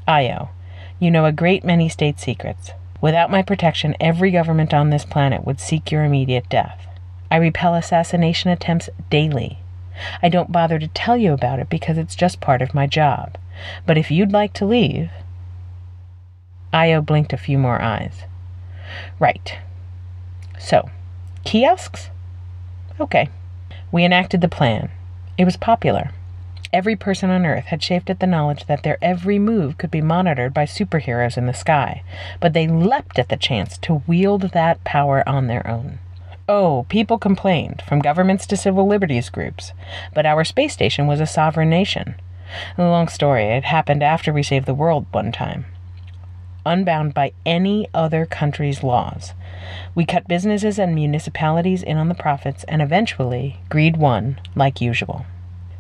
Io, 0.06 0.50
you 0.98 1.10
know 1.10 1.24
a 1.24 1.32
great 1.32 1.64
many 1.64 1.88
state 1.88 2.20
secrets. 2.20 2.72
Without 3.00 3.30
my 3.30 3.42
protection, 3.42 3.96
every 4.00 4.30
government 4.30 4.74
on 4.74 4.90
this 4.90 5.04
planet 5.04 5.44
would 5.44 5.60
seek 5.60 5.90
your 5.90 6.04
immediate 6.04 6.48
death. 6.48 6.86
I 7.30 7.36
repel 7.36 7.74
assassination 7.74 8.50
attempts 8.50 8.90
daily. 9.08 9.58
I 10.22 10.28
don't 10.28 10.52
bother 10.52 10.78
to 10.78 10.88
tell 10.88 11.16
you 11.16 11.32
about 11.32 11.58
it 11.58 11.70
because 11.70 11.96
it's 11.96 12.14
just 12.14 12.40
part 12.40 12.62
of 12.62 12.74
my 12.74 12.86
job. 12.86 13.38
But 13.86 13.98
if 13.98 14.10
you'd 14.10 14.32
like 14.32 14.52
to 14.54 14.66
leave. 14.66 15.10
Io 16.72 17.00
blinked 17.00 17.32
a 17.32 17.38
few 17.38 17.58
more 17.58 17.80
eyes. 17.80 18.24
Right. 19.18 19.58
So, 20.58 20.90
kiosks? 21.44 22.10
Okay. 22.98 23.28
We 23.92 24.04
enacted 24.04 24.40
the 24.40 24.48
plan. 24.48 24.90
It 25.38 25.44
was 25.44 25.56
popular. 25.56 26.10
Every 26.72 26.94
person 26.94 27.30
on 27.30 27.44
Earth 27.44 27.64
had 27.66 27.80
chafed 27.80 28.10
at 28.10 28.20
the 28.20 28.28
knowledge 28.28 28.66
that 28.66 28.84
their 28.84 28.96
every 29.02 29.40
move 29.40 29.76
could 29.76 29.90
be 29.90 30.00
monitored 30.00 30.54
by 30.54 30.66
superheroes 30.66 31.36
in 31.36 31.46
the 31.46 31.52
sky, 31.52 32.04
but 32.38 32.52
they 32.52 32.68
leapt 32.68 33.18
at 33.18 33.28
the 33.28 33.36
chance 33.36 33.76
to 33.78 34.02
wield 34.06 34.42
that 34.42 34.84
power 34.84 35.28
on 35.28 35.48
their 35.48 35.66
own. 35.66 35.98
Oh, 36.48 36.86
people 36.88 37.18
complained, 37.18 37.82
from 37.88 37.98
governments 37.98 38.46
to 38.46 38.56
civil 38.56 38.86
liberties 38.86 39.30
groups, 39.30 39.72
but 40.14 40.26
our 40.26 40.44
space 40.44 40.72
station 40.72 41.08
was 41.08 41.20
a 41.20 41.26
sovereign 41.26 41.70
nation. 41.70 42.14
A 42.78 42.82
long 42.82 43.08
story, 43.08 43.46
it 43.46 43.64
happened 43.64 44.04
after 44.04 44.32
we 44.32 44.44
saved 44.44 44.66
the 44.66 44.74
world 44.74 45.06
one 45.10 45.32
time. 45.32 45.66
Unbound 46.64 47.14
by 47.14 47.32
any 47.44 47.88
other 47.92 48.26
country's 48.26 48.84
laws. 48.84 49.32
We 49.96 50.04
cut 50.04 50.28
businesses 50.28 50.78
and 50.78 50.94
municipalities 50.94 51.82
in 51.82 51.96
on 51.96 52.08
the 52.08 52.14
profits, 52.14 52.62
and 52.64 52.80
eventually, 52.80 53.58
greed 53.68 53.96
won, 53.96 54.38
like 54.54 54.80
usual. 54.80 55.26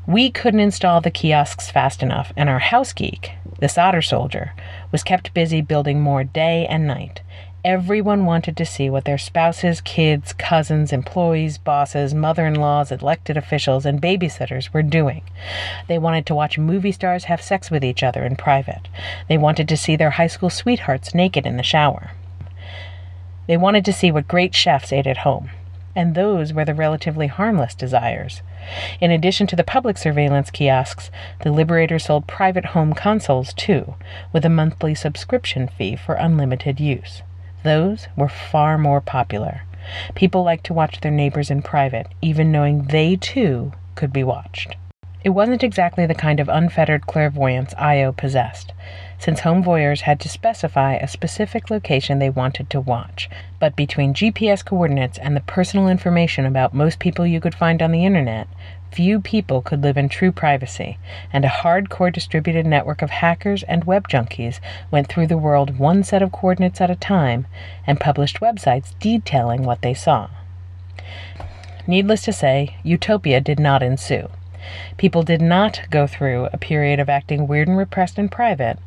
We 0.06 0.30
couldn't 0.30 0.60
install 0.60 1.00
the 1.00 1.10
kiosks 1.10 1.70
fast 1.70 2.02
enough, 2.02 2.32
and 2.36 2.48
our 2.48 2.58
house 2.58 2.92
geek, 2.92 3.32
the 3.58 3.68
solder 3.68 4.02
soldier, 4.02 4.54
was 4.90 5.02
kept 5.02 5.34
busy 5.34 5.60
building 5.60 6.00
more 6.00 6.24
day 6.24 6.66
and 6.66 6.86
night. 6.86 7.20
Everyone 7.62 8.24
wanted 8.24 8.56
to 8.56 8.64
see 8.64 8.88
what 8.88 9.04
their 9.04 9.18
spouses, 9.18 9.82
kids, 9.82 10.32
cousins, 10.32 10.94
employees, 10.94 11.58
bosses, 11.58 12.14
mother 12.14 12.46
in 12.46 12.54
laws, 12.54 12.90
elected 12.90 13.36
officials, 13.36 13.84
and 13.84 14.00
babysitters 14.00 14.72
were 14.72 14.82
doing. 14.82 15.22
They 15.86 15.98
wanted 15.98 16.24
to 16.26 16.34
watch 16.34 16.56
movie 16.56 16.92
stars 16.92 17.24
have 17.24 17.42
sex 17.42 17.70
with 17.70 17.84
each 17.84 18.02
other 18.02 18.24
in 18.24 18.36
private. 18.36 18.88
They 19.28 19.36
wanted 19.36 19.68
to 19.68 19.76
see 19.76 19.94
their 19.94 20.12
high 20.12 20.28
school 20.28 20.48
sweethearts 20.48 21.14
naked 21.14 21.44
in 21.44 21.58
the 21.58 21.62
shower. 21.62 22.12
They 23.46 23.58
wanted 23.58 23.84
to 23.84 23.92
see 23.92 24.10
what 24.10 24.26
great 24.26 24.54
chefs 24.54 24.92
ate 24.92 25.06
at 25.06 25.18
home. 25.18 25.50
And 25.94 26.14
those 26.14 26.54
were 26.54 26.64
the 26.64 26.74
relatively 26.74 27.26
harmless 27.26 27.74
desires. 27.74 28.40
In 29.00 29.10
addition 29.10 29.46
to 29.48 29.56
the 29.56 29.64
public 29.64 29.98
surveillance 29.98 30.50
kiosks, 30.50 31.10
the 31.40 31.52
Liberator 31.52 31.98
sold 31.98 32.26
private 32.26 32.66
home 32.66 32.92
consoles 32.92 33.52
too, 33.54 33.94
with 34.32 34.44
a 34.44 34.50
monthly 34.50 34.94
subscription 34.94 35.68
fee 35.68 35.96
for 35.96 36.14
unlimited 36.14 36.80
use. 36.80 37.22
Those 37.62 38.08
were 38.16 38.28
far 38.28 38.78
more 38.78 39.00
popular. 39.00 39.62
People 40.14 40.42
liked 40.42 40.64
to 40.66 40.74
watch 40.74 41.00
their 41.00 41.10
neighbors 41.10 41.50
in 41.50 41.62
private, 41.62 42.06
even 42.20 42.52
knowing 42.52 42.84
they 42.84 43.16
too 43.16 43.72
could 43.94 44.12
be 44.12 44.24
watched. 44.24 44.76
It 45.22 45.30
wasn't 45.30 45.62
exactly 45.62 46.06
the 46.06 46.14
kind 46.14 46.40
of 46.40 46.48
unfettered 46.48 47.06
clairvoyance 47.06 47.74
Io 47.74 48.12
possessed, 48.12 48.72
since 49.20 49.40
home 49.40 49.62
voyeurs 49.62 50.00
had 50.00 50.18
to 50.18 50.28
specify 50.30 50.94
a 50.94 51.06
specific 51.06 51.70
location 51.70 52.18
they 52.18 52.30
wanted 52.30 52.70
to 52.70 52.80
watch. 52.80 53.28
But 53.58 53.76
between 53.76 54.14
GPS 54.14 54.64
coordinates 54.64 55.18
and 55.18 55.36
the 55.36 55.42
personal 55.42 55.88
information 55.88 56.46
about 56.46 56.72
most 56.72 56.98
people 56.98 57.26
you 57.26 57.38
could 57.38 57.54
find 57.54 57.82
on 57.82 57.92
the 57.92 58.06
internet, 58.06 58.48
few 58.90 59.20
people 59.20 59.60
could 59.60 59.82
live 59.82 59.98
in 59.98 60.08
true 60.08 60.32
privacy, 60.32 60.98
and 61.32 61.44
a 61.44 61.48
hardcore 61.48 62.12
distributed 62.12 62.66
network 62.66 63.02
of 63.02 63.10
hackers 63.10 63.62
and 63.64 63.84
web 63.84 64.08
junkies 64.08 64.58
went 64.90 65.06
through 65.06 65.26
the 65.26 65.38
world 65.38 65.78
one 65.78 66.02
set 66.02 66.22
of 66.22 66.32
coordinates 66.32 66.80
at 66.80 66.90
a 66.90 66.96
time 66.96 67.46
and 67.86 68.00
published 68.00 68.40
websites 68.40 68.98
detailing 68.98 69.62
what 69.62 69.82
they 69.82 69.94
saw. 69.94 70.30
Needless 71.86 72.22
to 72.22 72.32
say, 72.32 72.76
utopia 72.82 73.40
did 73.40 73.60
not 73.60 73.82
ensue. 73.82 74.28
People 74.96 75.22
did 75.22 75.40
not 75.40 75.82
go 75.90 76.06
through 76.06 76.48
a 76.52 76.58
period 76.58 77.00
of 77.00 77.08
acting 77.08 77.46
weird 77.46 77.68
and 77.68 77.76
repressed 77.76 78.18
in 78.18 78.28
private, 78.28 78.78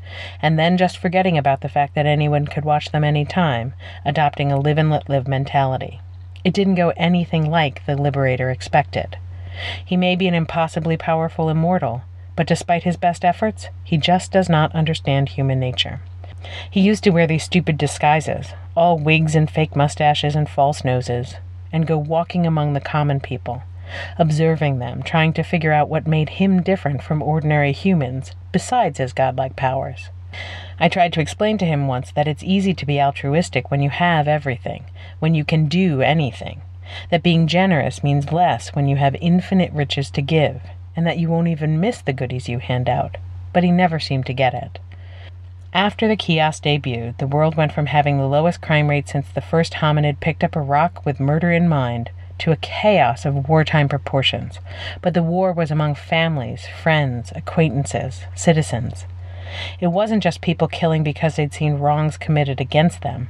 and 0.41 0.57
then 0.59 0.77
just 0.77 0.97
forgetting 0.97 1.37
about 1.37 1.61
the 1.61 1.69
fact 1.69 1.95
that 1.95 2.05
anyone 2.05 2.45
could 2.47 2.65
watch 2.65 2.91
them 2.91 3.03
any 3.03 3.25
time, 3.25 3.73
adopting 4.05 4.51
a 4.51 4.59
live 4.59 4.77
and 4.77 4.89
let 4.89 5.09
live 5.09 5.27
mentality. 5.27 5.99
It 6.43 6.53
didn't 6.53 6.75
go 6.75 6.93
anything 6.97 7.49
like 7.49 7.85
the 7.85 7.95
Liberator 7.95 8.49
expected. 8.49 9.17
He 9.85 9.95
may 9.95 10.15
be 10.15 10.27
an 10.27 10.33
impossibly 10.33 10.97
powerful 10.97 11.49
immortal, 11.49 12.03
but 12.35 12.47
despite 12.47 12.83
his 12.83 12.97
best 12.97 13.23
efforts, 13.23 13.69
he 13.83 13.97
just 13.97 14.31
does 14.31 14.49
not 14.49 14.73
understand 14.73 15.29
human 15.29 15.59
nature. 15.59 16.01
He 16.69 16.81
used 16.81 17.03
to 17.05 17.11
wear 17.11 17.27
these 17.27 17.43
stupid 17.43 17.77
disguises, 17.77 18.53
all 18.75 18.97
wigs 18.97 19.35
and 19.35 19.49
fake 19.49 19.75
mustaches 19.75 20.35
and 20.35 20.49
false 20.49 20.83
noses, 20.83 21.35
and 21.71 21.87
go 21.87 21.97
walking 21.97 22.45
among 22.45 22.73
the 22.73 22.81
common 22.81 23.19
people, 23.19 23.63
observing 24.17 24.79
them, 24.79 25.03
trying 25.03 25.33
to 25.33 25.43
figure 25.43 25.71
out 25.71 25.89
what 25.89 26.07
made 26.07 26.29
him 26.29 26.61
different 26.61 27.03
from 27.03 27.21
ordinary 27.21 27.71
humans, 27.71 28.31
besides 28.51 28.97
his 28.97 29.13
godlike 29.13 29.55
powers. 29.55 30.09
I 30.79 30.89
tried 30.89 31.13
to 31.13 31.21
explain 31.21 31.57
to 31.59 31.65
him 31.65 31.87
once 31.87 32.11
that 32.11 32.27
it's 32.27 32.43
easy 32.43 32.73
to 32.73 32.85
be 32.85 32.99
altruistic 32.99 33.69
when 33.69 33.81
you 33.81 33.89
have 33.89 34.27
everything, 34.27 34.85
when 35.19 35.35
you 35.35 35.45
can 35.45 35.67
do 35.67 36.01
anything, 36.01 36.61
that 37.11 37.23
being 37.23 37.47
generous 37.47 38.03
means 38.03 38.31
less 38.31 38.69
when 38.69 38.87
you 38.87 38.95
have 38.95 39.15
infinite 39.21 39.71
riches 39.71 40.09
to 40.11 40.21
give, 40.21 40.61
and 40.95 41.05
that 41.05 41.19
you 41.19 41.29
won't 41.29 41.47
even 41.47 41.79
miss 41.79 42.01
the 42.01 42.13
goodies 42.13 42.49
you 42.49 42.59
hand 42.59 42.89
out. 42.89 43.17
But 43.53 43.63
he 43.63 43.71
never 43.71 43.99
seemed 43.99 44.25
to 44.25 44.33
get 44.33 44.53
it. 44.53 44.79
After 45.71 46.07
the 46.07 46.15
kiosk 46.15 46.63
debuted, 46.63 47.17
the 47.17 47.27
world 47.27 47.55
went 47.55 47.71
from 47.71 47.87
having 47.87 48.17
the 48.17 48.27
lowest 48.27 48.61
crime 48.61 48.89
rate 48.89 49.07
since 49.07 49.27
the 49.29 49.41
first 49.41 49.75
hominid 49.75 50.19
picked 50.19 50.43
up 50.43 50.55
a 50.55 50.61
rock 50.61 51.05
with 51.05 51.19
murder 51.19 51.51
in 51.51 51.67
mind 51.67 52.11
to 52.39 52.51
a 52.51 52.57
chaos 52.57 53.25
of 53.25 53.47
wartime 53.47 53.87
proportions. 53.87 54.59
But 55.01 55.13
the 55.13 55.23
war 55.23 55.53
was 55.53 55.71
among 55.71 55.95
families, 55.95 56.65
friends, 56.81 57.31
acquaintances, 57.35 58.21
citizens. 58.35 59.05
It 59.79 59.87
wasn't 59.87 60.23
just 60.23 60.41
people 60.41 60.67
killing 60.67 61.03
because 61.03 61.35
they'd 61.35 61.53
seen 61.53 61.75
wrongs 61.75 62.17
committed 62.17 62.59
against 62.59 63.01
them. 63.01 63.29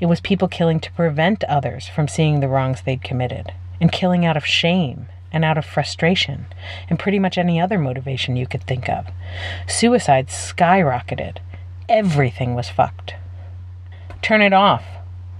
It 0.00 0.06
was 0.06 0.20
people 0.20 0.48
killing 0.48 0.78
to 0.80 0.92
prevent 0.92 1.42
others 1.44 1.88
from 1.88 2.08
seeing 2.08 2.40
the 2.40 2.48
wrongs 2.48 2.82
they'd 2.82 3.02
committed, 3.02 3.52
and 3.80 3.90
killing 3.90 4.24
out 4.24 4.36
of 4.36 4.46
shame 4.46 5.06
and 5.32 5.44
out 5.44 5.58
of 5.58 5.66
frustration, 5.66 6.46
and 6.88 6.98
pretty 6.98 7.18
much 7.18 7.36
any 7.36 7.60
other 7.60 7.78
motivation 7.78 8.36
you 8.36 8.46
could 8.46 8.62
think 8.62 8.88
of. 8.88 9.06
Suicide 9.66 10.28
skyrocketed. 10.28 11.38
Everything 11.88 12.54
was 12.54 12.68
fucked. 12.68 13.16
Turn 14.22 14.40
it 14.40 14.52
off, 14.52 14.84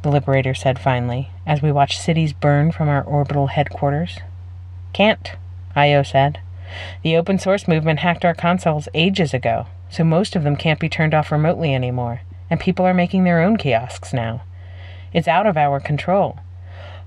the 0.03 0.11
Liberator 0.11 0.55
said 0.55 0.79
finally, 0.79 1.31
as 1.47 1.63
we 1.63 1.71
watched 1.73 2.03
cities 2.03 2.33
burn 2.33 2.73
from 2.73 2.89
our 2.89 3.03
orbital 3.03 3.47
headquarters. 3.47 4.19
Can't, 4.93 5.33
Io 5.77 6.03
said. 6.03 6.41
The 7.03 7.17
open 7.17 7.39
source 7.39 7.69
movement 7.69 8.01
hacked 8.01 8.25
our 8.25 8.35
consoles 8.35 8.89
ages 8.93 9.33
ago, 9.33 9.67
so 9.89 10.03
most 10.03 10.35
of 10.35 10.43
them 10.43 10.57
can't 10.57 10.81
be 10.81 10.89
turned 10.89 11.15
off 11.15 11.31
remotely 11.31 11.75
anymore, 11.75 12.23
and 12.51 12.59
people 12.59 12.85
are 12.85 12.95
making 12.95 13.25
their 13.25 13.41
own 13.41 13.57
kiosks 13.57 14.13
now. 14.13 14.43
It's 15.13 15.29
out 15.29 15.47
of 15.47 15.57
our 15.57 15.79
control. 15.79 16.41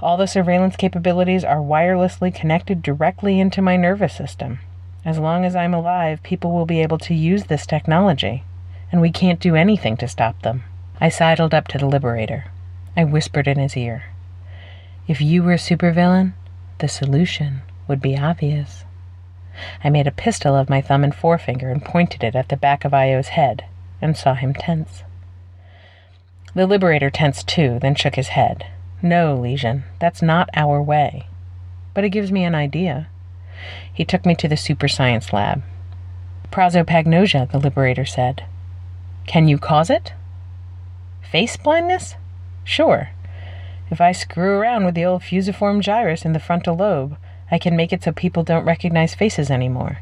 All 0.01 0.15
the 0.15 0.27
surveillance 0.27 0.77
capabilities 0.77 1.43
are 1.43 1.57
wirelessly 1.57 2.33
connected 2.33 2.81
directly 2.81 3.39
into 3.39 3.61
my 3.61 3.75
nervous 3.75 4.15
system. 4.15 4.59
As 5.03 5.19
long 5.19 5.43
as 5.43 5.55
I'm 5.55 5.73
alive, 5.73 6.23
people 6.23 6.51
will 6.51 6.65
be 6.65 6.81
able 6.81 6.97
to 6.99 7.13
use 7.13 7.45
this 7.45 7.65
technology, 7.65 8.43
and 8.91 9.01
we 9.01 9.11
can't 9.11 9.39
do 9.39 9.55
anything 9.55 9.97
to 9.97 10.07
stop 10.07 10.41
them. 10.41 10.63
I 11.01 11.09
sidled 11.09 11.53
up 11.53 11.67
to 11.69 11.77
the 11.77 11.85
Liberator. 11.85 12.45
I 12.95 13.03
whispered 13.03 13.47
in 13.47 13.59
his 13.59 13.75
ear. 13.75 14.05
If 15.09 15.21
you 15.21 15.41
were 15.41 15.53
a 15.53 15.57
supervillain, 15.57 16.33
the 16.77 16.87
solution 16.87 17.63
would 17.87 17.99
be 17.99 18.15
obvious. 18.15 18.85
I 19.83 19.89
made 19.89 20.05
a 20.05 20.11
pistol 20.11 20.55
of 20.55 20.69
my 20.69 20.81
thumb 20.81 21.03
and 21.03 21.15
forefinger 21.15 21.71
and 21.71 21.83
pointed 21.83 22.23
it 22.23 22.35
at 22.35 22.49
the 22.49 22.55
back 22.55 22.85
of 22.85 22.93
Io's 22.93 23.29
head 23.29 23.65
and 24.03 24.15
saw 24.15 24.35
him 24.35 24.53
tense. 24.53 25.01
The 26.53 26.67
Liberator 26.67 27.09
tensed 27.09 27.47
too, 27.47 27.79
then 27.81 27.95
shook 27.95 28.13
his 28.13 28.27
head. 28.27 28.67
No, 29.01 29.35
Legion, 29.35 29.85
that's 29.97 30.21
not 30.21 30.47
our 30.53 30.79
way. 30.79 31.25
But 31.95 32.03
it 32.03 32.11
gives 32.11 32.31
me 32.31 32.43
an 32.43 32.53
idea. 32.53 33.07
He 33.91 34.05
took 34.05 34.27
me 34.27 34.35
to 34.35 34.47
the 34.47 34.55
super 34.55 34.87
science 34.87 35.33
lab. 35.33 35.63
Prosopagnosia, 36.51 37.51
the 37.51 37.57
Liberator 37.57 38.05
said. 38.05 38.43
Can 39.25 39.47
you 39.47 39.57
cause 39.57 39.89
it? 39.89 40.13
Face 41.31 41.57
blindness? 41.57 42.13
Sure. 42.63 43.09
If 43.91 43.99
I 43.99 44.11
screw 44.11 44.51
around 44.51 44.85
with 44.85 44.95
the 44.95 45.05
old 45.05 45.23
fusiform 45.23 45.81
gyrus 45.81 46.23
in 46.23 46.33
the 46.33 46.39
frontal 46.39 46.75
lobe, 46.75 47.17
I 47.51 47.57
can 47.57 47.75
make 47.75 47.91
it 47.91 48.03
so 48.03 48.11
people 48.11 48.43
don't 48.43 48.65
recognize 48.65 49.15
faces 49.15 49.49
anymore. 49.49 49.99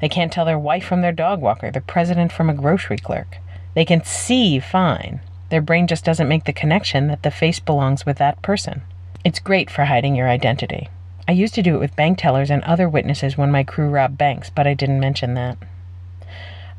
They 0.00 0.08
can't 0.08 0.32
tell 0.32 0.44
their 0.44 0.58
wife 0.58 0.84
from 0.84 1.00
their 1.00 1.12
dog 1.12 1.40
walker, 1.40 1.70
the 1.70 1.80
president 1.80 2.32
from 2.32 2.48
a 2.48 2.54
grocery 2.54 2.98
clerk. 2.98 3.38
They 3.74 3.84
can 3.84 4.04
see 4.04 4.60
fine. 4.60 5.20
Their 5.50 5.60
brain 5.60 5.86
just 5.86 6.04
doesn't 6.04 6.28
make 6.28 6.44
the 6.44 6.52
connection 6.52 7.08
that 7.08 7.22
the 7.22 7.30
face 7.30 7.58
belongs 7.58 8.06
with 8.06 8.18
that 8.18 8.40
person. 8.42 8.82
It's 9.24 9.40
great 9.40 9.70
for 9.70 9.86
hiding 9.86 10.14
your 10.14 10.28
identity. 10.28 10.88
I 11.26 11.32
used 11.32 11.54
to 11.54 11.62
do 11.62 11.74
it 11.74 11.80
with 11.80 11.96
bank 11.96 12.18
tellers 12.18 12.50
and 12.50 12.62
other 12.64 12.88
witnesses 12.88 13.36
when 13.36 13.50
my 13.50 13.64
crew 13.64 13.88
robbed 13.90 14.16
banks, 14.16 14.50
but 14.50 14.66
I 14.66 14.74
didn't 14.74 15.00
mention 15.00 15.34
that. 15.34 15.58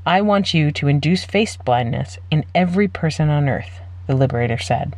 I 0.06 0.22
want 0.22 0.54
you 0.54 0.72
to 0.72 0.88
induce 0.88 1.26
face 1.26 1.58
blindness 1.58 2.18
in 2.32 2.46
every 2.56 2.88
person 2.88 3.30
on 3.30 3.50
earth, 3.50 3.82
the 4.08 4.16
Liberator 4.16 4.58
said. 4.58 4.96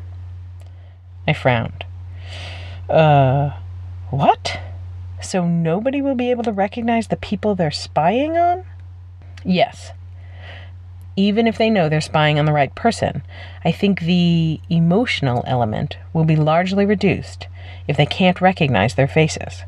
I 1.28 1.34
frowned. 1.34 1.86
Uh, 2.90 3.52
what? 4.10 4.60
So 5.22 5.48
nobody 5.48 6.02
will 6.02 6.16
be 6.16 6.32
able 6.32 6.44
to 6.44 6.52
recognize 6.52 7.08
the 7.08 7.16
people 7.16 7.56
they're 7.56 7.72
spying 7.72 8.38
on? 8.38 8.66
Yes. 9.46 9.92
Even 11.16 11.46
if 11.46 11.58
they 11.58 11.70
know 11.70 11.90
they're 11.90 12.02
spying 12.02 12.40
on 12.40 12.46
the 12.46 12.54
right 12.54 12.74
person, 12.74 13.22
I 13.64 13.72
think 13.72 14.02
the 14.02 14.60
emotional 14.70 15.44
element 15.46 15.98
will 16.14 16.24
be 16.24 16.36
largely 16.36 16.86
reduced 16.86 17.48
if 17.88 17.98
they 17.98 18.06
can't 18.06 18.42
recognize 18.42 18.96
their 18.96 19.08
faces. 19.08 19.64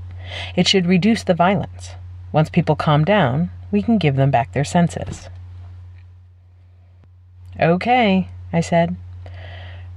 It 0.56 0.68
should 0.68 0.86
reduce 0.86 1.24
the 1.24 1.34
violence. 1.34 1.92
Once 2.32 2.50
people 2.50 2.76
calm 2.76 3.06
down, 3.06 3.52
we 3.72 3.84
can 3.84 3.98
give 3.98 4.16
them 4.16 4.32
back 4.32 4.54
their 4.54 4.64
senses. 4.64 5.30
Okay, 7.60 8.30
I 8.52 8.62
said. 8.62 8.96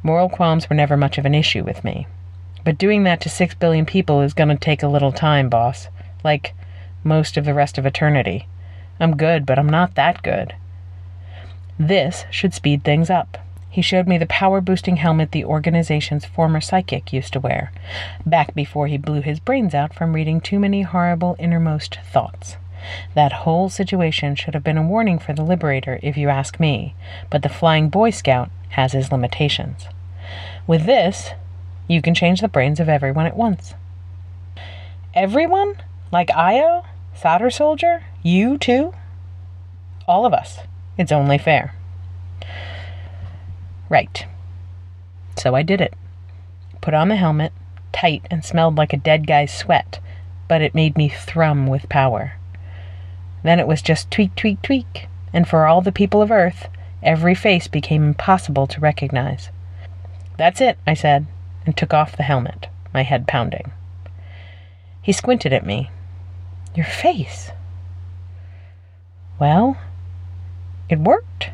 Moral 0.07 0.29
qualms 0.29 0.71
were 0.71 0.77
never 0.77 0.97
much 0.97 1.19
of 1.19 1.27
an 1.27 1.35
issue 1.35 1.65
with 1.65 1.83
me. 1.83 2.07
But 2.63 2.79
doing 2.79 3.03
that 3.03 3.21
to 3.23 3.29
six 3.29 3.57
billion 3.57 3.85
people 3.85 4.21
is 4.21 4.35
going 4.35 4.51
to 4.51 4.55
take 4.55 4.85
a 4.85 4.89
little 4.89 5.11
time, 5.11 5.49
boss. 5.49 5.89
Like 6.23 6.55
most 7.03 7.37
of 7.37 7.45
the 7.45 7.55
rest 7.55 7.77
of 7.77 7.85
eternity. 7.85 8.47
I'm 9.01 9.17
good, 9.17 9.45
but 9.45 9.59
I'm 9.59 9.69
not 9.69 9.97
that 9.97 10.23
good. 10.23 10.55
This 11.77 12.25
should 12.31 12.55
speed 12.55 12.85
things 12.85 13.11
up. 13.11 13.37
He 13.69 13.83
showed 13.83 14.07
me 14.07 14.17
the 14.17 14.27
power 14.27 14.61
boosting 14.61 14.95
helmet 14.95 15.33
the 15.33 15.45
organization's 15.45 16.25
former 16.25 16.61
psychic 16.61 17.13
used 17.13 17.33
to 17.33 17.41
wear, 17.41 17.73
back 18.25 18.55
before 18.55 18.87
he 18.87 18.99
blew 18.99 19.23
his 19.23 19.41
brains 19.41 19.75
out 19.75 19.93
from 19.93 20.13
reading 20.13 20.41
too 20.41 20.61
many 20.61 20.83
horrible 20.83 21.35
innermost 21.41 21.99
thoughts. 22.13 22.59
That 23.17 23.43
whole 23.43 23.69
situation 23.71 24.37
should 24.37 24.55
have 24.55 24.63
been 24.63 24.79
a 24.79 24.87
warning 24.87 25.19
for 25.19 25.33
the 25.33 25.43
Liberator, 25.43 25.99
if 26.01 26.17
you 26.17 26.29
ask 26.29 26.61
me, 26.61 26.95
but 27.29 27.43
the 27.43 27.49
Flying 27.49 27.89
Boy 27.89 28.11
Scout 28.11 28.51
has 28.69 28.93
his 28.93 29.11
limitations. 29.11 29.89
With 30.67 30.85
this, 30.85 31.31
you 31.89 32.03
can 32.03 32.15
change 32.15 32.41
the 32.41 32.49
brains 32.49 32.81
of 32.81 32.89
everyone 32.89 33.27
at 33.27 33.37
once. 33.37 33.75
Everyone? 35.15 35.77
Like 36.11 36.31
Io? 36.31 36.85
Solder 37.15 37.51
Soldier? 37.51 38.05
You 38.23 38.59
too? 38.59 38.93
All 40.09 40.27
of 40.27 40.35
us. 40.35 40.59
It's 40.99 41.13
only 41.13 41.39
fair. 41.39 41.75
Right. 43.89 44.27
So 45.37 45.55
I 45.55 45.63
did 45.63 45.81
it. 45.81 45.95
Put 46.81 46.95
on 46.95 47.09
the 47.09 47.17
helmet, 47.17 47.53
tight 47.93 48.27
and 48.31 48.45
smelled 48.45 48.77
like 48.77 48.93
a 48.93 48.99
dead 48.99 49.27
guy's 49.27 49.57
sweat, 49.57 50.01
but 50.49 50.63
it 50.63 50.75
made 50.75 50.97
me 50.97 51.09
thrum 51.09 51.67
with 51.67 51.89
power. 51.89 52.35
Then 53.43 53.61
it 53.61 53.69
was 53.69 53.83
just 53.83 54.11
tweak, 54.11 54.35
tweak, 54.35 54.61
tweak, 54.63 55.09
and 55.33 55.47
for 55.47 55.67
all 55.67 55.81
the 55.81 55.93
people 55.93 56.23
of 56.23 56.33
Earth, 56.33 56.69
every 57.03 57.35
face 57.35 57.69
became 57.69 58.03
impossible 58.03 58.67
to 58.67 58.81
recognize. 58.81 59.51
That's 60.37 60.61
it, 60.61 60.79
I 60.87 60.95
said 60.95 61.27
and 61.67 61.77
took 61.77 61.93
off 61.93 62.17
the 62.17 62.23
helmet, 62.23 62.69
my 62.95 63.03
head 63.03 63.27
pounding. 63.27 63.73
He 65.03 65.13
squinted 65.13 65.53
at 65.53 65.67
me. 65.67 65.91
Your 66.75 66.87
face. 66.87 67.51
Well, 69.39 69.77
it 70.89 71.01
worked. 71.01 71.51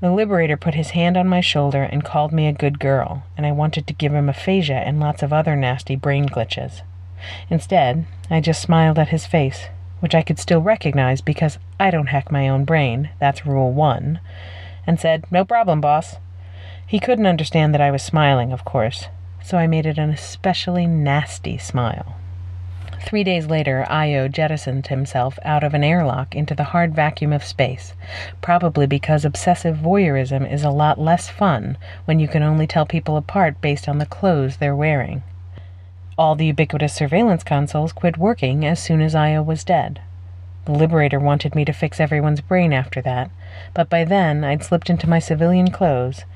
The 0.00 0.10
Liberator 0.10 0.56
put 0.56 0.74
his 0.74 0.90
hand 0.90 1.16
on 1.16 1.28
my 1.28 1.40
shoulder 1.40 1.82
and 1.82 2.04
called 2.04 2.32
me 2.32 2.48
a 2.48 2.52
good 2.52 2.80
girl, 2.80 3.24
and 3.36 3.46
I 3.46 3.52
wanted 3.52 3.86
to 3.86 3.94
give 3.94 4.12
him 4.12 4.28
aphasia 4.28 4.74
and 4.74 4.98
lots 4.98 5.22
of 5.22 5.32
other 5.32 5.54
nasty 5.54 5.94
brain 5.94 6.28
glitches. 6.28 6.82
Instead, 7.48 8.06
I 8.28 8.40
just 8.40 8.62
smiled 8.62 8.98
at 8.98 9.10
his 9.10 9.26
face, 9.26 9.68
which 10.00 10.14
I 10.14 10.22
could 10.22 10.40
still 10.40 10.60
recognize 10.60 11.20
because 11.20 11.58
I 11.78 11.92
don't 11.92 12.08
hack 12.08 12.32
my 12.32 12.48
own 12.48 12.64
brain, 12.64 13.10
that's 13.20 13.46
rule 13.46 13.72
one, 13.72 14.18
and 14.86 14.98
said, 14.98 15.24
No 15.30 15.44
problem, 15.44 15.80
boss. 15.80 16.16
He 16.92 17.00
couldn't 17.00 17.24
understand 17.24 17.72
that 17.72 17.80
I 17.80 17.90
was 17.90 18.02
smiling, 18.02 18.52
of 18.52 18.66
course, 18.66 19.08
so 19.42 19.56
I 19.56 19.66
made 19.66 19.86
it 19.86 19.96
an 19.96 20.10
especially 20.10 20.86
nasty 20.86 21.56
smile. 21.56 22.16
Three 23.00 23.24
days 23.24 23.46
later, 23.46 23.86
Io 23.88 24.28
jettisoned 24.28 24.88
himself 24.88 25.38
out 25.42 25.64
of 25.64 25.72
an 25.72 25.84
airlock 25.84 26.36
into 26.36 26.54
the 26.54 26.64
hard 26.64 26.94
vacuum 26.94 27.32
of 27.32 27.44
space, 27.44 27.94
probably 28.42 28.86
because 28.86 29.24
obsessive 29.24 29.78
voyeurism 29.78 30.46
is 30.46 30.64
a 30.64 30.70
lot 30.70 31.00
less 31.00 31.30
fun 31.30 31.78
when 32.04 32.20
you 32.20 32.28
can 32.28 32.42
only 32.42 32.66
tell 32.66 32.84
people 32.84 33.16
apart 33.16 33.62
based 33.62 33.88
on 33.88 33.96
the 33.96 34.04
clothes 34.04 34.58
they're 34.58 34.76
wearing. 34.76 35.22
All 36.18 36.34
the 36.34 36.44
ubiquitous 36.44 36.92
surveillance 36.92 37.42
consoles 37.42 37.92
quit 37.92 38.18
working 38.18 38.66
as 38.66 38.78
soon 38.78 39.00
as 39.00 39.14
Io 39.14 39.40
was 39.40 39.64
dead. 39.64 40.02
The 40.66 40.72
Liberator 40.72 41.18
wanted 41.18 41.54
me 41.54 41.64
to 41.64 41.72
fix 41.72 42.00
everyone's 42.00 42.42
brain 42.42 42.74
after 42.74 43.00
that, 43.00 43.30
but 43.72 43.88
by 43.88 44.04
then 44.04 44.44
I'd 44.44 44.62
slipped 44.62 44.90
into 44.90 45.08
my 45.08 45.20
civilian 45.20 45.70
clothes 45.70 46.26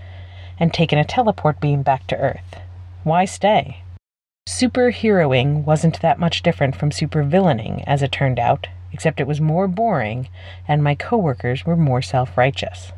and 0.58 0.72
taken 0.72 0.98
a 0.98 1.04
teleport 1.04 1.60
beam 1.60 1.82
back 1.82 2.06
to 2.06 2.16
Earth. 2.16 2.60
Why 3.04 3.24
stay? 3.24 3.82
Superheroing 4.48 5.64
wasn't 5.64 6.00
that 6.00 6.18
much 6.18 6.42
different 6.42 6.76
from 6.76 6.90
supervillaining, 6.90 7.82
as 7.86 8.02
it 8.02 8.12
turned 8.12 8.38
out, 8.38 8.68
except 8.92 9.20
it 9.20 9.26
was 9.26 9.40
more 9.40 9.68
boring 9.68 10.28
and 10.68 10.82
my 10.82 10.94
coworkers 10.94 11.66
were 11.66 11.76
more 11.76 12.00
self 12.00 12.38
righteous. 12.38 12.92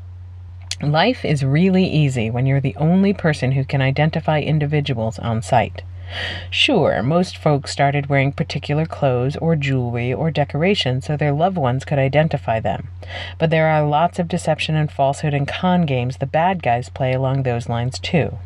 Life 0.81 1.25
is 1.25 1.42
really 1.42 1.87
easy 1.87 2.31
when 2.31 2.47
you're 2.47 2.61
the 2.61 2.77
only 2.77 3.12
person 3.12 3.53
who 3.53 3.64
can 3.64 3.83
identify 3.83 4.40
individuals 4.40 5.18
on 5.18 5.42
sight. 5.42 5.83
Sure, 6.51 7.03
most 7.03 7.37
folks 7.37 7.71
started 7.71 8.07
wearing 8.07 8.33
particular 8.33 8.87
clothes 8.87 9.37
or 9.37 9.55
jewelry 9.55 10.12
or 10.12 10.31
decorations 10.31 11.05
so 11.05 11.16
their 11.16 11.33
loved 11.33 11.57
ones 11.57 11.85
could 11.85 11.99
identify 11.99 12.59
them. 12.59 12.88
But 13.38 13.51
there 13.51 13.68
are 13.68 13.87
lots 13.87 14.18
of 14.18 14.29
deception 14.29 14.75
and 14.75 14.90
falsehood 14.90 15.35
and 15.35 15.47
con 15.47 15.87
games 15.87 16.16
the 16.16 16.27
bad 16.27 16.62
guys 16.62 16.88
play 16.88 17.12
along 17.12 17.42
those 17.42 17.68
lines 17.68 17.99
too. 17.99 18.38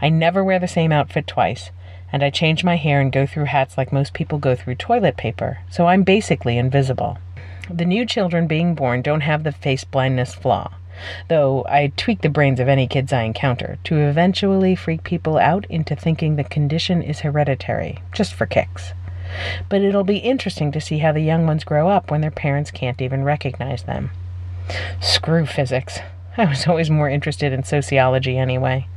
I 0.00 0.08
never 0.08 0.42
wear 0.42 0.58
the 0.58 0.68
same 0.68 0.92
outfit 0.92 1.26
twice, 1.26 1.70
and 2.12 2.22
I 2.22 2.30
change 2.30 2.64
my 2.64 2.76
hair 2.76 3.00
and 3.00 3.12
go 3.12 3.26
through 3.26 3.44
hats 3.44 3.76
like 3.76 3.92
most 3.92 4.14
people 4.14 4.38
go 4.38 4.54
through 4.54 4.76
toilet 4.76 5.16
paper, 5.16 5.58
so 5.70 5.86
I'm 5.86 6.02
basically 6.02 6.56
invisible. 6.56 7.18
The 7.68 7.84
new 7.84 8.06
children 8.06 8.46
being 8.46 8.74
born 8.74 9.02
don't 9.02 9.22
have 9.22 9.42
the 9.42 9.52
face 9.52 9.84
blindness 9.84 10.34
flaw 10.34 10.72
though 11.28 11.64
I 11.68 11.92
tweak 11.96 12.22
the 12.22 12.28
brains 12.28 12.60
of 12.60 12.68
any 12.68 12.86
kids 12.86 13.12
I 13.12 13.22
encounter 13.22 13.78
to 13.84 13.96
eventually 13.98 14.74
freak 14.74 15.04
people 15.04 15.38
out 15.38 15.64
into 15.70 15.94
thinking 15.94 16.36
the 16.36 16.44
condition 16.44 17.02
is 17.02 17.20
hereditary, 17.20 17.98
just 18.12 18.34
for 18.34 18.46
kicks. 18.46 18.92
But 19.68 19.82
it'll 19.82 20.04
be 20.04 20.18
interesting 20.18 20.72
to 20.72 20.80
see 20.80 20.98
how 20.98 21.12
the 21.12 21.20
young 21.20 21.46
ones 21.46 21.64
grow 21.64 21.88
up 21.88 22.10
when 22.10 22.20
their 22.20 22.30
parents 22.30 22.70
can't 22.70 23.02
even 23.02 23.24
recognize 23.24 23.82
them. 23.82 24.10
Screw 25.00 25.46
physics. 25.46 25.98
I 26.36 26.44
was 26.44 26.66
always 26.66 26.90
more 26.90 27.08
interested 27.08 27.52
in 27.52 27.64
sociology 27.64 28.36
anyway. 28.36 28.88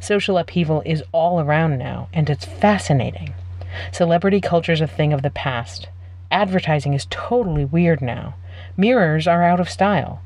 Social 0.00 0.38
upheaval 0.38 0.82
is 0.84 1.02
all 1.12 1.40
around 1.40 1.78
now, 1.78 2.08
and 2.12 2.30
it's 2.30 2.44
fascinating. 2.44 3.34
Celebrity 3.92 4.40
culture's 4.40 4.80
a 4.80 4.86
thing 4.86 5.12
of 5.12 5.22
the 5.22 5.30
past. 5.30 5.88
Advertising 6.30 6.94
is 6.94 7.06
totally 7.10 7.64
weird 7.64 8.00
now. 8.00 8.34
Mirrors 8.76 9.26
are 9.26 9.42
out 9.42 9.60
of 9.60 9.70
style. 9.70 10.20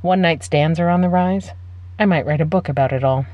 One 0.00 0.20
night 0.20 0.42
stands 0.42 0.78
are 0.80 0.88
on 0.88 1.00
the 1.00 1.08
rise. 1.08 1.50
I 1.98 2.06
might 2.06 2.26
write 2.26 2.40
a 2.40 2.46
book 2.46 2.68
about 2.68 2.92
it 2.92 3.04
all. 3.04 3.26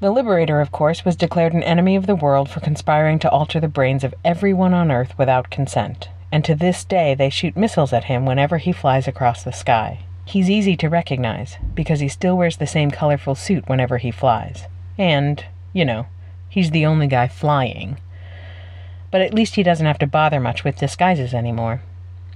The 0.00 0.10
Liberator, 0.10 0.60
of 0.60 0.72
course, 0.72 1.04
was 1.04 1.16
declared 1.16 1.54
an 1.54 1.62
enemy 1.62 1.96
of 1.96 2.06
the 2.06 2.14
world 2.14 2.50
for 2.50 2.60
conspiring 2.60 3.18
to 3.20 3.30
alter 3.30 3.58
the 3.60 3.68
brains 3.68 4.04
of 4.04 4.14
everyone 4.24 4.74
on 4.74 4.90
Earth 4.90 5.16
without 5.16 5.50
consent, 5.50 6.10
and 6.30 6.44
to 6.44 6.54
this 6.54 6.84
day 6.84 7.14
they 7.14 7.30
shoot 7.30 7.56
missiles 7.56 7.92
at 7.92 8.04
him 8.04 8.26
whenever 8.26 8.58
he 8.58 8.72
flies 8.72 9.08
across 9.08 9.42
the 9.42 9.52
sky. 9.52 10.00
He's 10.26 10.50
easy 10.50 10.76
to 10.76 10.88
recognize, 10.88 11.56
because 11.74 12.00
he 12.00 12.08
still 12.08 12.36
wears 12.36 12.56
the 12.56 12.66
same 12.66 12.90
colorful 12.90 13.34
suit 13.34 13.68
whenever 13.68 13.98
he 13.98 14.10
flies. 14.10 14.64
And, 14.98 15.44
you 15.72 15.84
know, 15.84 16.06
he's 16.48 16.70
the 16.70 16.86
only 16.86 17.06
guy 17.06 17.28
flying. 17.28 17.98
But 19.10 19.22
at 19.22 19.32
least 19.32 19.54
he 19.54 19.62
doesn't 19.62 19.86
have 19.86 19.98
to 20.00 20.06
bother 20.06 20.40
much 20.40 20.64
with 20.64 20.76
disguises 20.76 21.32
anymore. 21.32 21.82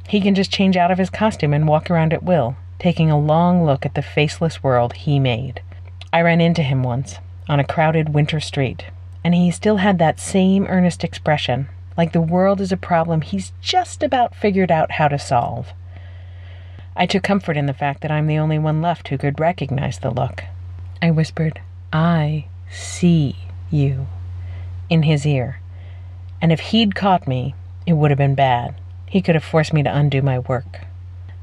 He 0.09 0.23
can 0.23 0.35
just 0.35 0.51
change 0.51 0.75
out 0.75 0.91
of 0.91 0.97
his 0.97 1.11
costume 1.11 1.53
and 1.53 1.69
walk 1.69 1.91
around 1.91 2.15
at 2.15 2.23
will, 2.23 2.57
taking 2.79 3.11
a 3.11 3.19
long 3.19 3.63
look 3.63 3.85
at 3.85 3.95
the 3.95 4.01
faceless 4.01 4.63
world 4.63 4.95
he 4.95 5.21
made. 5.21 5.61
I 6.15 6.23
ran 6.23 6.41
into 6.41 6.63
him 6.63 6.83
once, 6.83 7.19
on 7.47 7.61
a 7.61 7.65
crowded 7.65 8.15
winter 8.15 8.41
street, 8.41 8.87
and 9.23 9.35
he 9.35 9.51
still 9.51 9.77
had 9.77 9.99
that 9.99 10.19
same 10.19 10.65
earnest 10.67 11.05
expression, 11.05 11.69
like 11.99 12.13
the 12.13 12.23
world 12.23 12.63
is 12.63 12.73
a 12.73 12.77
problem 12.79 13.21
he's 13.21 13.53
just 13.61 14.03
about 14.03 14.35
figured 14.35 14.71
out 14.71 14.93
how 14.93 15.09
to 15.09 15.19
solve. 15.19 15.75
I 16.97 17.05
took 17.05 17.23
comfort 17.23 17.59
in 17.59 17.67
the 17.67 17.75
fact 17.75 18.01
that 18.01 18.11
I'm 18.11 18.29
the 18.29 18.39
only 18.39 18.59
one 18.59 18.81
left 18.81 19.09
who 19.09 19.19
could 19.19 19.39
recognize 19.39 19.99
the 19.99 20.11
look. 20.11 20.45
I 21.03 21.11
whispered, 21.11 21.61
I 21.93 22.47
see 22.71 23.37
you, 23.71 24.07
in 24.89 25.03
his 25.03 25.27
ear, 25.27 25.61
and 26.41 26.51
if 26.51 26.61
he'd 26.61 26.95
caught 26.95 27.29
me, 27.29 27.55
it 27.87 27.93
would 27.93 28.11
have 28.11 28.19
been 28.19 28.35
bad. 28.35 28.75
He 29.11 29.23
could 29.23 29.35
have 29.35 29.45
forced 29.45 29.73
me 29.73 29.83
to 29.83 29.95
undo 29.95 30.21
my 30.21 30.39
work. 30.39 30.81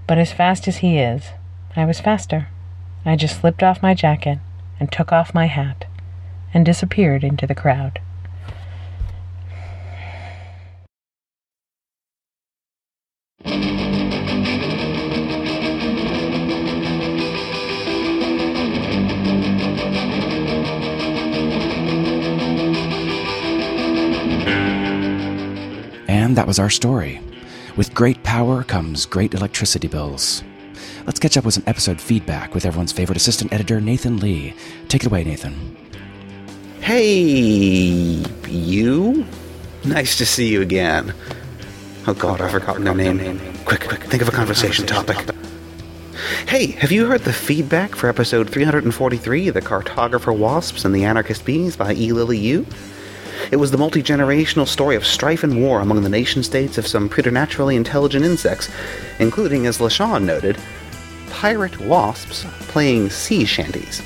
But 0.07 0.19
as 0.19 0.31
fast 0.31 0.67
as 0.67 0.77
he 0.77 0.99
is, 0.99 1.29
I 1.75 1.85
was 1.85 1.99
faster. 1.99 2.49
I 3.03 3.15
just 3.15 3.39
slipped 3.41 3.63
off 3.63 3.81
my 3.81 3.95
jacket 3.95 4.39
and 4.79 4.91
took 4.91 5.11
off 5.11 5.33
my 5.33 5.47
hat 5.47 5.85
and 6.53 6.65
disappeared 6.65 7.23
into 7.23 7.47
the 7.47 7.55
crowd. 7.55 7.99
And 26.07 26.37
that 26.37 26.47
was 26.47 26.59
our 26.59 26.69
story. 26.69 27.24
With 27.75 27.93
great 27.93 28.23
power 28.23 28.63
comes 28.63 29.05
great 29.05 29.33
electricity 29.33 29.87
bills. 29.87 30.43
Let's 31.05 31.19
catch 31.19 31.35
up 31.35 31.43
with 31.43 31.53
some 31.55 31.63
episode 31.67 31.99
feedback 31.99 32.53
with 32.53 32.65
everyone's 32.65 32.93
favorite 32.93 33.17
assistant 33.17 33.51
editor, 33.51 33.81
Nathan 33.81 34.17
Lee. 34.17 34.53
Take 34.87 35.03
it 35.03 35.07
away, 35.07 35.23
Nathan. 35.23 35.75
Hey, 36.79 38.23
you? 38.47 39.25
Nice 39.83 40.17
to 40.17 40.25
see 40.25 40.47
you 40.47 40.61
again. 40.61 41.13
Oh 42.07 42.13
god, 42.13 42.39
I've 42.39 42.51
forgotten 42.51 42.85
their 42.85 42.95
name. 42.95 43.17
name. 43.17 43.39
Quick, 43.65 43.87
quick, 43.87 44.03
think 44.03 44.21
of 44.21 44.29
a 44.29 44.31
conversation 44.31 44.85
topic. 44.85 45.17
Hey, 46.47 46.67
have 46.67 46.91
you 46.91 47.07
heard 47.07 47.21
the 47.21 47.33
feedback 47.33 47.95
for 47.95 48.07
episode 48.07 48.49
343, 48.49 49.49
The 49.49 49.61
Cartographer 49.61 50.35
Wasps 50.37 50.85
and 50.85 50.95
the 50.95 51.03
Anarchist 51.03 51.43
Bees 51.43 51.75
by 51.75 51.93
E. 51.93 52.13
Lily 52.13 52.37
Yu? 52.37 52.65
It 53.51 53.57
was 53.57 53.71
the 53.71 53.77
multi 53.77 54.01
generational 54.01 54.67
story 54.67 54.95
of 54.95 55.05
strife 55.05 55.43
and 55.43 55.61
war 55.61 55.81
among 55.81 56.01
the 56.01 56.09
nation 56.09 56.43
states 56.43 56.77
of 56.77 56.87
some 56.87 57.09
preternaturally 57.09 57.75
intelligent 57.75 58.25
insects, 58.25 58.69
including, 59.19 59.65
as 59.67 59.79
LaShawn 59.79 60.23
noted, 60.23 60.57
pirate 61.29 61.79
wasps 61.79 62.45
playing 62.67 63.09
sea 63.09 63.45
shanties. 63.45 64.01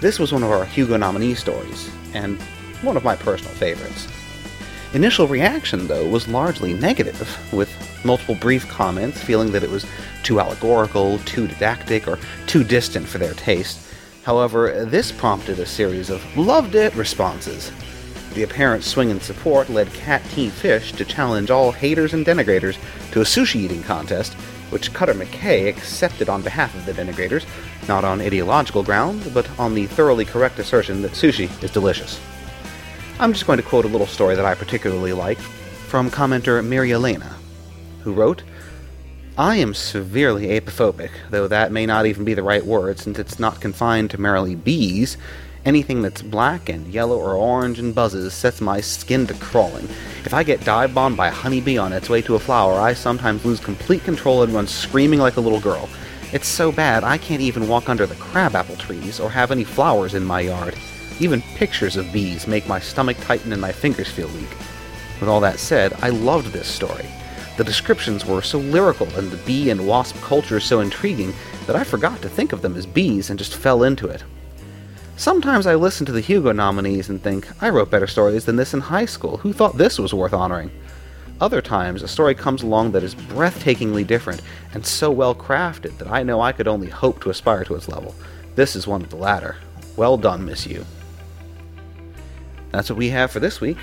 This 0.00 0.18
was 0.18 0.32
one 0.32 0.42
of 0.42 0.50
our 0.50 0.64
Hugo 0.64 0.96
nominee 0.96 1.34
stories, 1.34 1.90
and 2.14 2.40
one 2.82 2.96
of 2.96 3.04
my 3.04 3.16
personal 3.16 3.52
favorites. 3.54 4.08
Initial 4.94 5.26
reaction, 5.26 5.86
though, 5.86 6.08
was 6.08 6.28
largely 6.28 6.72
negative, 6.72 7.38
with 7.52 7.70
multiple 8.04 8.36
brief 8.36 8.66
comments 8.68 9.22
feeling 9.22 9.52
that 9.52 9.62
it 9.62 9.70
was 9.70 9.84
too 10.22 10.40
allegorical, 10.40 11.18
too 11.20 11.46
didactic, 11.46 12.08
or 12.08 12.18
too 12.46 12.64
distant 12.64 13.06
for 13.06 13.18
their 13.18 13.34
taste. 13.34 13.80
However, 14.22 14.84
this 14.84 15.12
prompted 15.12 15.58
a 15.58 15.66
series 15.66 16.08
of 16.08 16.24
loved 16.36 16.74
it 16.74 16.94
responses. 16.94 17.72
The 18.38 18.44
apparent 18.44 18.84
swing 18.84 19.10
in 19.10 19.20
support 19.20 19.68
led 19.68 19.92
Cat 19.92 20.22
T. 20.30 20.48
Fish 20.48 20.92
to 20.92 21.04
challenge 21.04 21.50
all 21.50 21.72
haters 21.72 22.14
and 22.14 22.24
denigrators 22.24 22.78
to 23.10 23.20
a 23.20 23.24
sushi 23.24 23.56
eating 23.56 23.82
contest, 23.82 24.34
which 24.70 24.92
Cutter 24.92 25.14
McKay 25.14 25.68
accepted 25.68 26.28
on 26.28 26.42
behalf 26.42 26.72
of 26.76 26.86
the 26.86 26.92
denigrators, 26.92 27.44
not 27.88 28.04
on 28.04 28.20
ideological 28.20 28.84
grounds, 28.84 29.28
but 29.30 29.50
on 29.58 29.74
the 29.74 29.88
thoroughly 29.88 30.24
correct 30.24 30.60
assertion 30.60 31.02
that 31.02 31.14
sushi 31.14 31.50
is 31.64 31.72
delicious. 31.72 32.20
I'm 33.18 33.32
just 33.32 33.44
going 33.44 33.56
to 33.56 33.64
quote 33.64 33.84
a 33.84 33.88
little 33.88 34.06
story 34.06 34.36
that 34.36 34.44
I 34.44 34.54
particularly 34.54 35.12
liked 35.12 35.40
from 35.40 36.08
commenter 36.08 36.64
Mary 36.64 36.92
Elena, 36.92 37.34
who 38.04 38.12
wrote, 38.12 38.44
I 39.36 39.56
am 39.56 39.74
severely 39.74 40.46
apiphobic, 40.46 41.10
though 41.30 41.48
that 41.48 41.72
may 41.72 41.86
not 41.86 42.06
even 42.06 42.24
be 42.24 42.34
the 42.34 42.44
right 42.44 42.64
word 42.64 43.00
since 43.00 43.18
it's 43.18 43.40
not 43.40 43.60
confined 43.60 44.12
to 44.12 44.20
merely 44.20 44.54
bees. 44.54 45.16
Anything 45.68 46.00
that's 46.00 46.22
black 46.22 46.70
and 46.70 46.86
yellow 46.86 47.18
or 47.18 47.34
orange 47.34 47.78
and 47.78 47.94
buzzes 47.94 48.32
sets 48.32 48.62
my 48.62 48.80
skin 48.80 49.26
to 49.26 49.34
crawling. 49.34 49.84
If 50.24 50.32
I 50.32 50.42
get 50.42 50.64
dive 50.64 50.94
bombed 50.94 51.18
by 51.18 51.28
a 51.28 51.30
honeybee 51.30 51.76
on 51.76 51.92
its 51.92 52.08
way 52.08 52.22
to 52.22 52.36
a 52.36 52.38
flower, 52.38 52.80
I 52.80 52.94
sometimes 52.94 53.44
lose 53.44 53.60
complete 53.60 54.02
control 54.02 54.42
and 54.42 54.54
run 54.54 54.66
screaming 54.66 55.18
like 55.18 55.36
a 55.36 55.42
little 55.42 55.60
girl. 55.60 55.90
It's 56.32 56.48
so 56.48 56.72
bad 56.72 57.04
I 57.04 57.18
can't 57.18 57.42
even 57.42 57.68
walk 57.68 57.90
under 57.90 58.06
the 58.06 58.14
crabapple 58.14 58.76
trees 58.76 59.20
or 59.20 59.28
have 59.28 59.50
any 59.50 59.62
flowers 59.62 60.14
in 60.14 60.24
my 60.24 60.40
yard. 60.40 60.74
Even 61.20 61.42
pictures 61.56 61.98
of 61.98 62.10
bees 62.14 62.46
make 62.46 62.66
my 62.66 62.80
stomach 62.80 63.18
tighten 63.20 63.52
and 63.52 63.60
my 63.60 63.70
fingers 63.70 64.08
feel 64.08 64.28
weak. 64.28 64.56
With 65.20 65.28
all 65.28 65.40
that 65.40 65.58
said, 65.58 65.92
I 66.00 66.08
loved 66.08 66.46
this 66.46 66.66
story. 66.66 67.04
The 67.58 67.64
descriptions 67.64 68.24
were 68.24 68.40
so 68.40 68.58
lyrical 68.58 69.14
and 69.16 69.30
the 69.30 69.44
bee 69.44 69.68
and 69.68 69.86
wasp 69.86 70.16
culture 70.22 70.60
so 70.60 70.80
intriguing 70.80 71.34
that 71.66 71.76
I 71.76 71.84
forgot 71.84 72.22
to 72.22 72.30
think 72.30 72.54
of 72.54 72.62
them 72.62 72.74
as 72.74 72.86
bees 72.86 73.28
and 73.28 73.38
just 73.38 73.54
fell 73.54 73.82
into 73.82 74.06
it. 74.06 74.24
Sometimes 75.18 75.66
I 75.66 75.74
listen 75.74 76.06
to 76.06 76.12
the 76.12 76.20
Hugo 76.20 76.52
nominees 76.52 77.08
and 77.08 77.20
think, 77.20 77.48
I 77.60 77.70
wrote 77.70 77.90
better 77.90 78.06
stories 78.06 78.44
than 78.44 78.54
this 78.54 78.72
in 78.72 78.78
high 78.78 79.04
school. 79.04 79.38
Who 79.38 79.52
thought 79.52 79.76
this 79.76 79.98
was 79.98 80.14
worth 80.14 80.32
honoring? 80.32 80.70
Other 81.40 81.60
times, 81.60 82.02
a 82.02 82.08
story 82.08 82.36
comes 82.36 82.62
along 82.62 82.92
that 82.92 83.02
is 83.02 83.16
breathtakingly 83.16 84.06
different 84.06 84.42
and 84.74 84.86
so 84.86 85.10
well 85.10 85.34
crafted 85.34 85.98
that 85.98 86.06
I 86.06 86.22
know 86.22 86.40
I 86.40 86.52
could 86.52 86.68
only 86.68 86.88
hope 86.88 87.20
to 87.22 87.30
aspire 87.30 87.64
to 87.64 87.74
its 87.74 87.88
level. 87.88 88.14
This 88.54 88.76
is 88.76 88.86
one 88.86 89.02
of 89.02 89.10
the 89.10 89.16
latter. 89.16 89.56
Well 89.96 90.16
done, 90.18 90.44
Miss 90.44 90.68
Yu. 90.68 90.84
That's 92.70 92.88
what 92.88 92.96
we 92.96 93.08
have 93.08 93.32
for 93.32 93.40
this 93.40 93.60
week. 93.60 93.78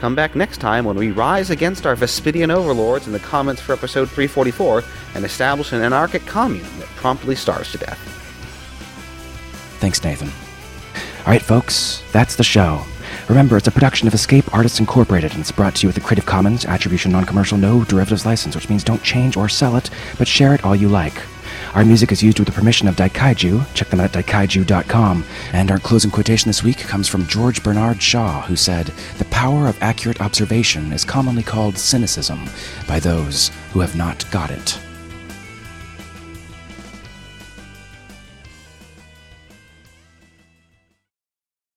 Come 0.00 0.16
back 0.16 0.34
next 0.34 0.58
time 0.58 0.84
when 0.84 0.96
we 0.96 1.12
rise 1.12 1.50
against 1.50 1.86
our 1.86 1.94
Vespidian 1.94 2.50
overlords 2.50 3.06
in 3.06 3.12
the 3.12 3.20
comments 3.20 3.62
for 3.62 3.72
episode 3.72 4.08
344 4.08 4.82
and 5.14 5.24
establish 5.24 5.70
an 5.70 5.80
anarchic 5.80 6.26
commune 6.26 6.66
that 6.80 6.88
promptly 6.96 7.36
starves 7.36 7.70
to 7.70 7.78
death. 7.78 8.00
Thanks, 9.78 10.02
Nathan. 10.02 10.32
All 11.24 11.28
right, 11.28 11.40
folks, 11.40 12.02
that's 12.10 12.34
the 12.34 12.42
show. 12.42 12.84
Remember, 13.28 13.56
it's 13.56 13.68
a 13.68 13.70
production 13.70 14.08
of 14.08 14.14
Escape 14.14 14.52
Artists 14.52 14.80
Incorporated, 14.80 15.30
and 15.30 15.40
it's 15.40 15.52
brought 15.52 15.76
to 15.76 15.82
you 15.82 15.88
with 15.88 15.96
a 15.96 16.00
Creative 16.00 16.26
Commons 16.26 16.64
Attribution 16.64 17.12
Non 17.12 17.24
Commercial 17.24 17.56
No 17.56 17.84
Derivatives 17.84 18.26
license, 18.26 18.56
which 18.56 18.68
means 18.68 18.82
don't 18.82 19.04
change 19.04 19.36
or 19.36 19.48
sell 19.48 19.76
it, 19.76 19.88
but 20.18 20.26
share 20.26 20.52
it 20.52 20.64
all 20.64 20.74
you 20.74 20.88
like. 20.88 21.14
Our 21.74 21.84
music 21.84 22.10
is 22.10 22.24
used 22.24 22.40
with 22.40 22.48
the 22.48 22.52
permission 22.54 22.88
of 22.88 22.96
Daikaiju. 22.96 23.72
Check 23.72 23.88
them 23.88 24.00
out 24.00 24.16
at 24.16 24.26
daikaiju.com. 24.26 25.24
And 25.52 25.70
our 25.70 25.78
closing 25.78 26.10
quotation 26.10 26.48
this 26.48 26.64
week 26.64 26.78
comes 26.78 27.06
from 27.06 27.28
George 27.28 27.62
Bernard 27.62 28.02
Shaw, 28.02 28.42
who 28.42 28.56
said, 28.56 28.86
The 29.18 29.24
power 29.26 29.68
of 29.68 29.80
accurate 29.80 30.20
observation 30.20 30.92
is 30.92 31.04
commonly 31.04 31.44
called 31.44 31.78
cynicism 31.78 32.50
by 32.88 32.98
those 32.98 33.52
who 33.72 33.78
have 33.78 33.94
not 33.94 34.28
got 34.32 34.50
it. 34.50 34.76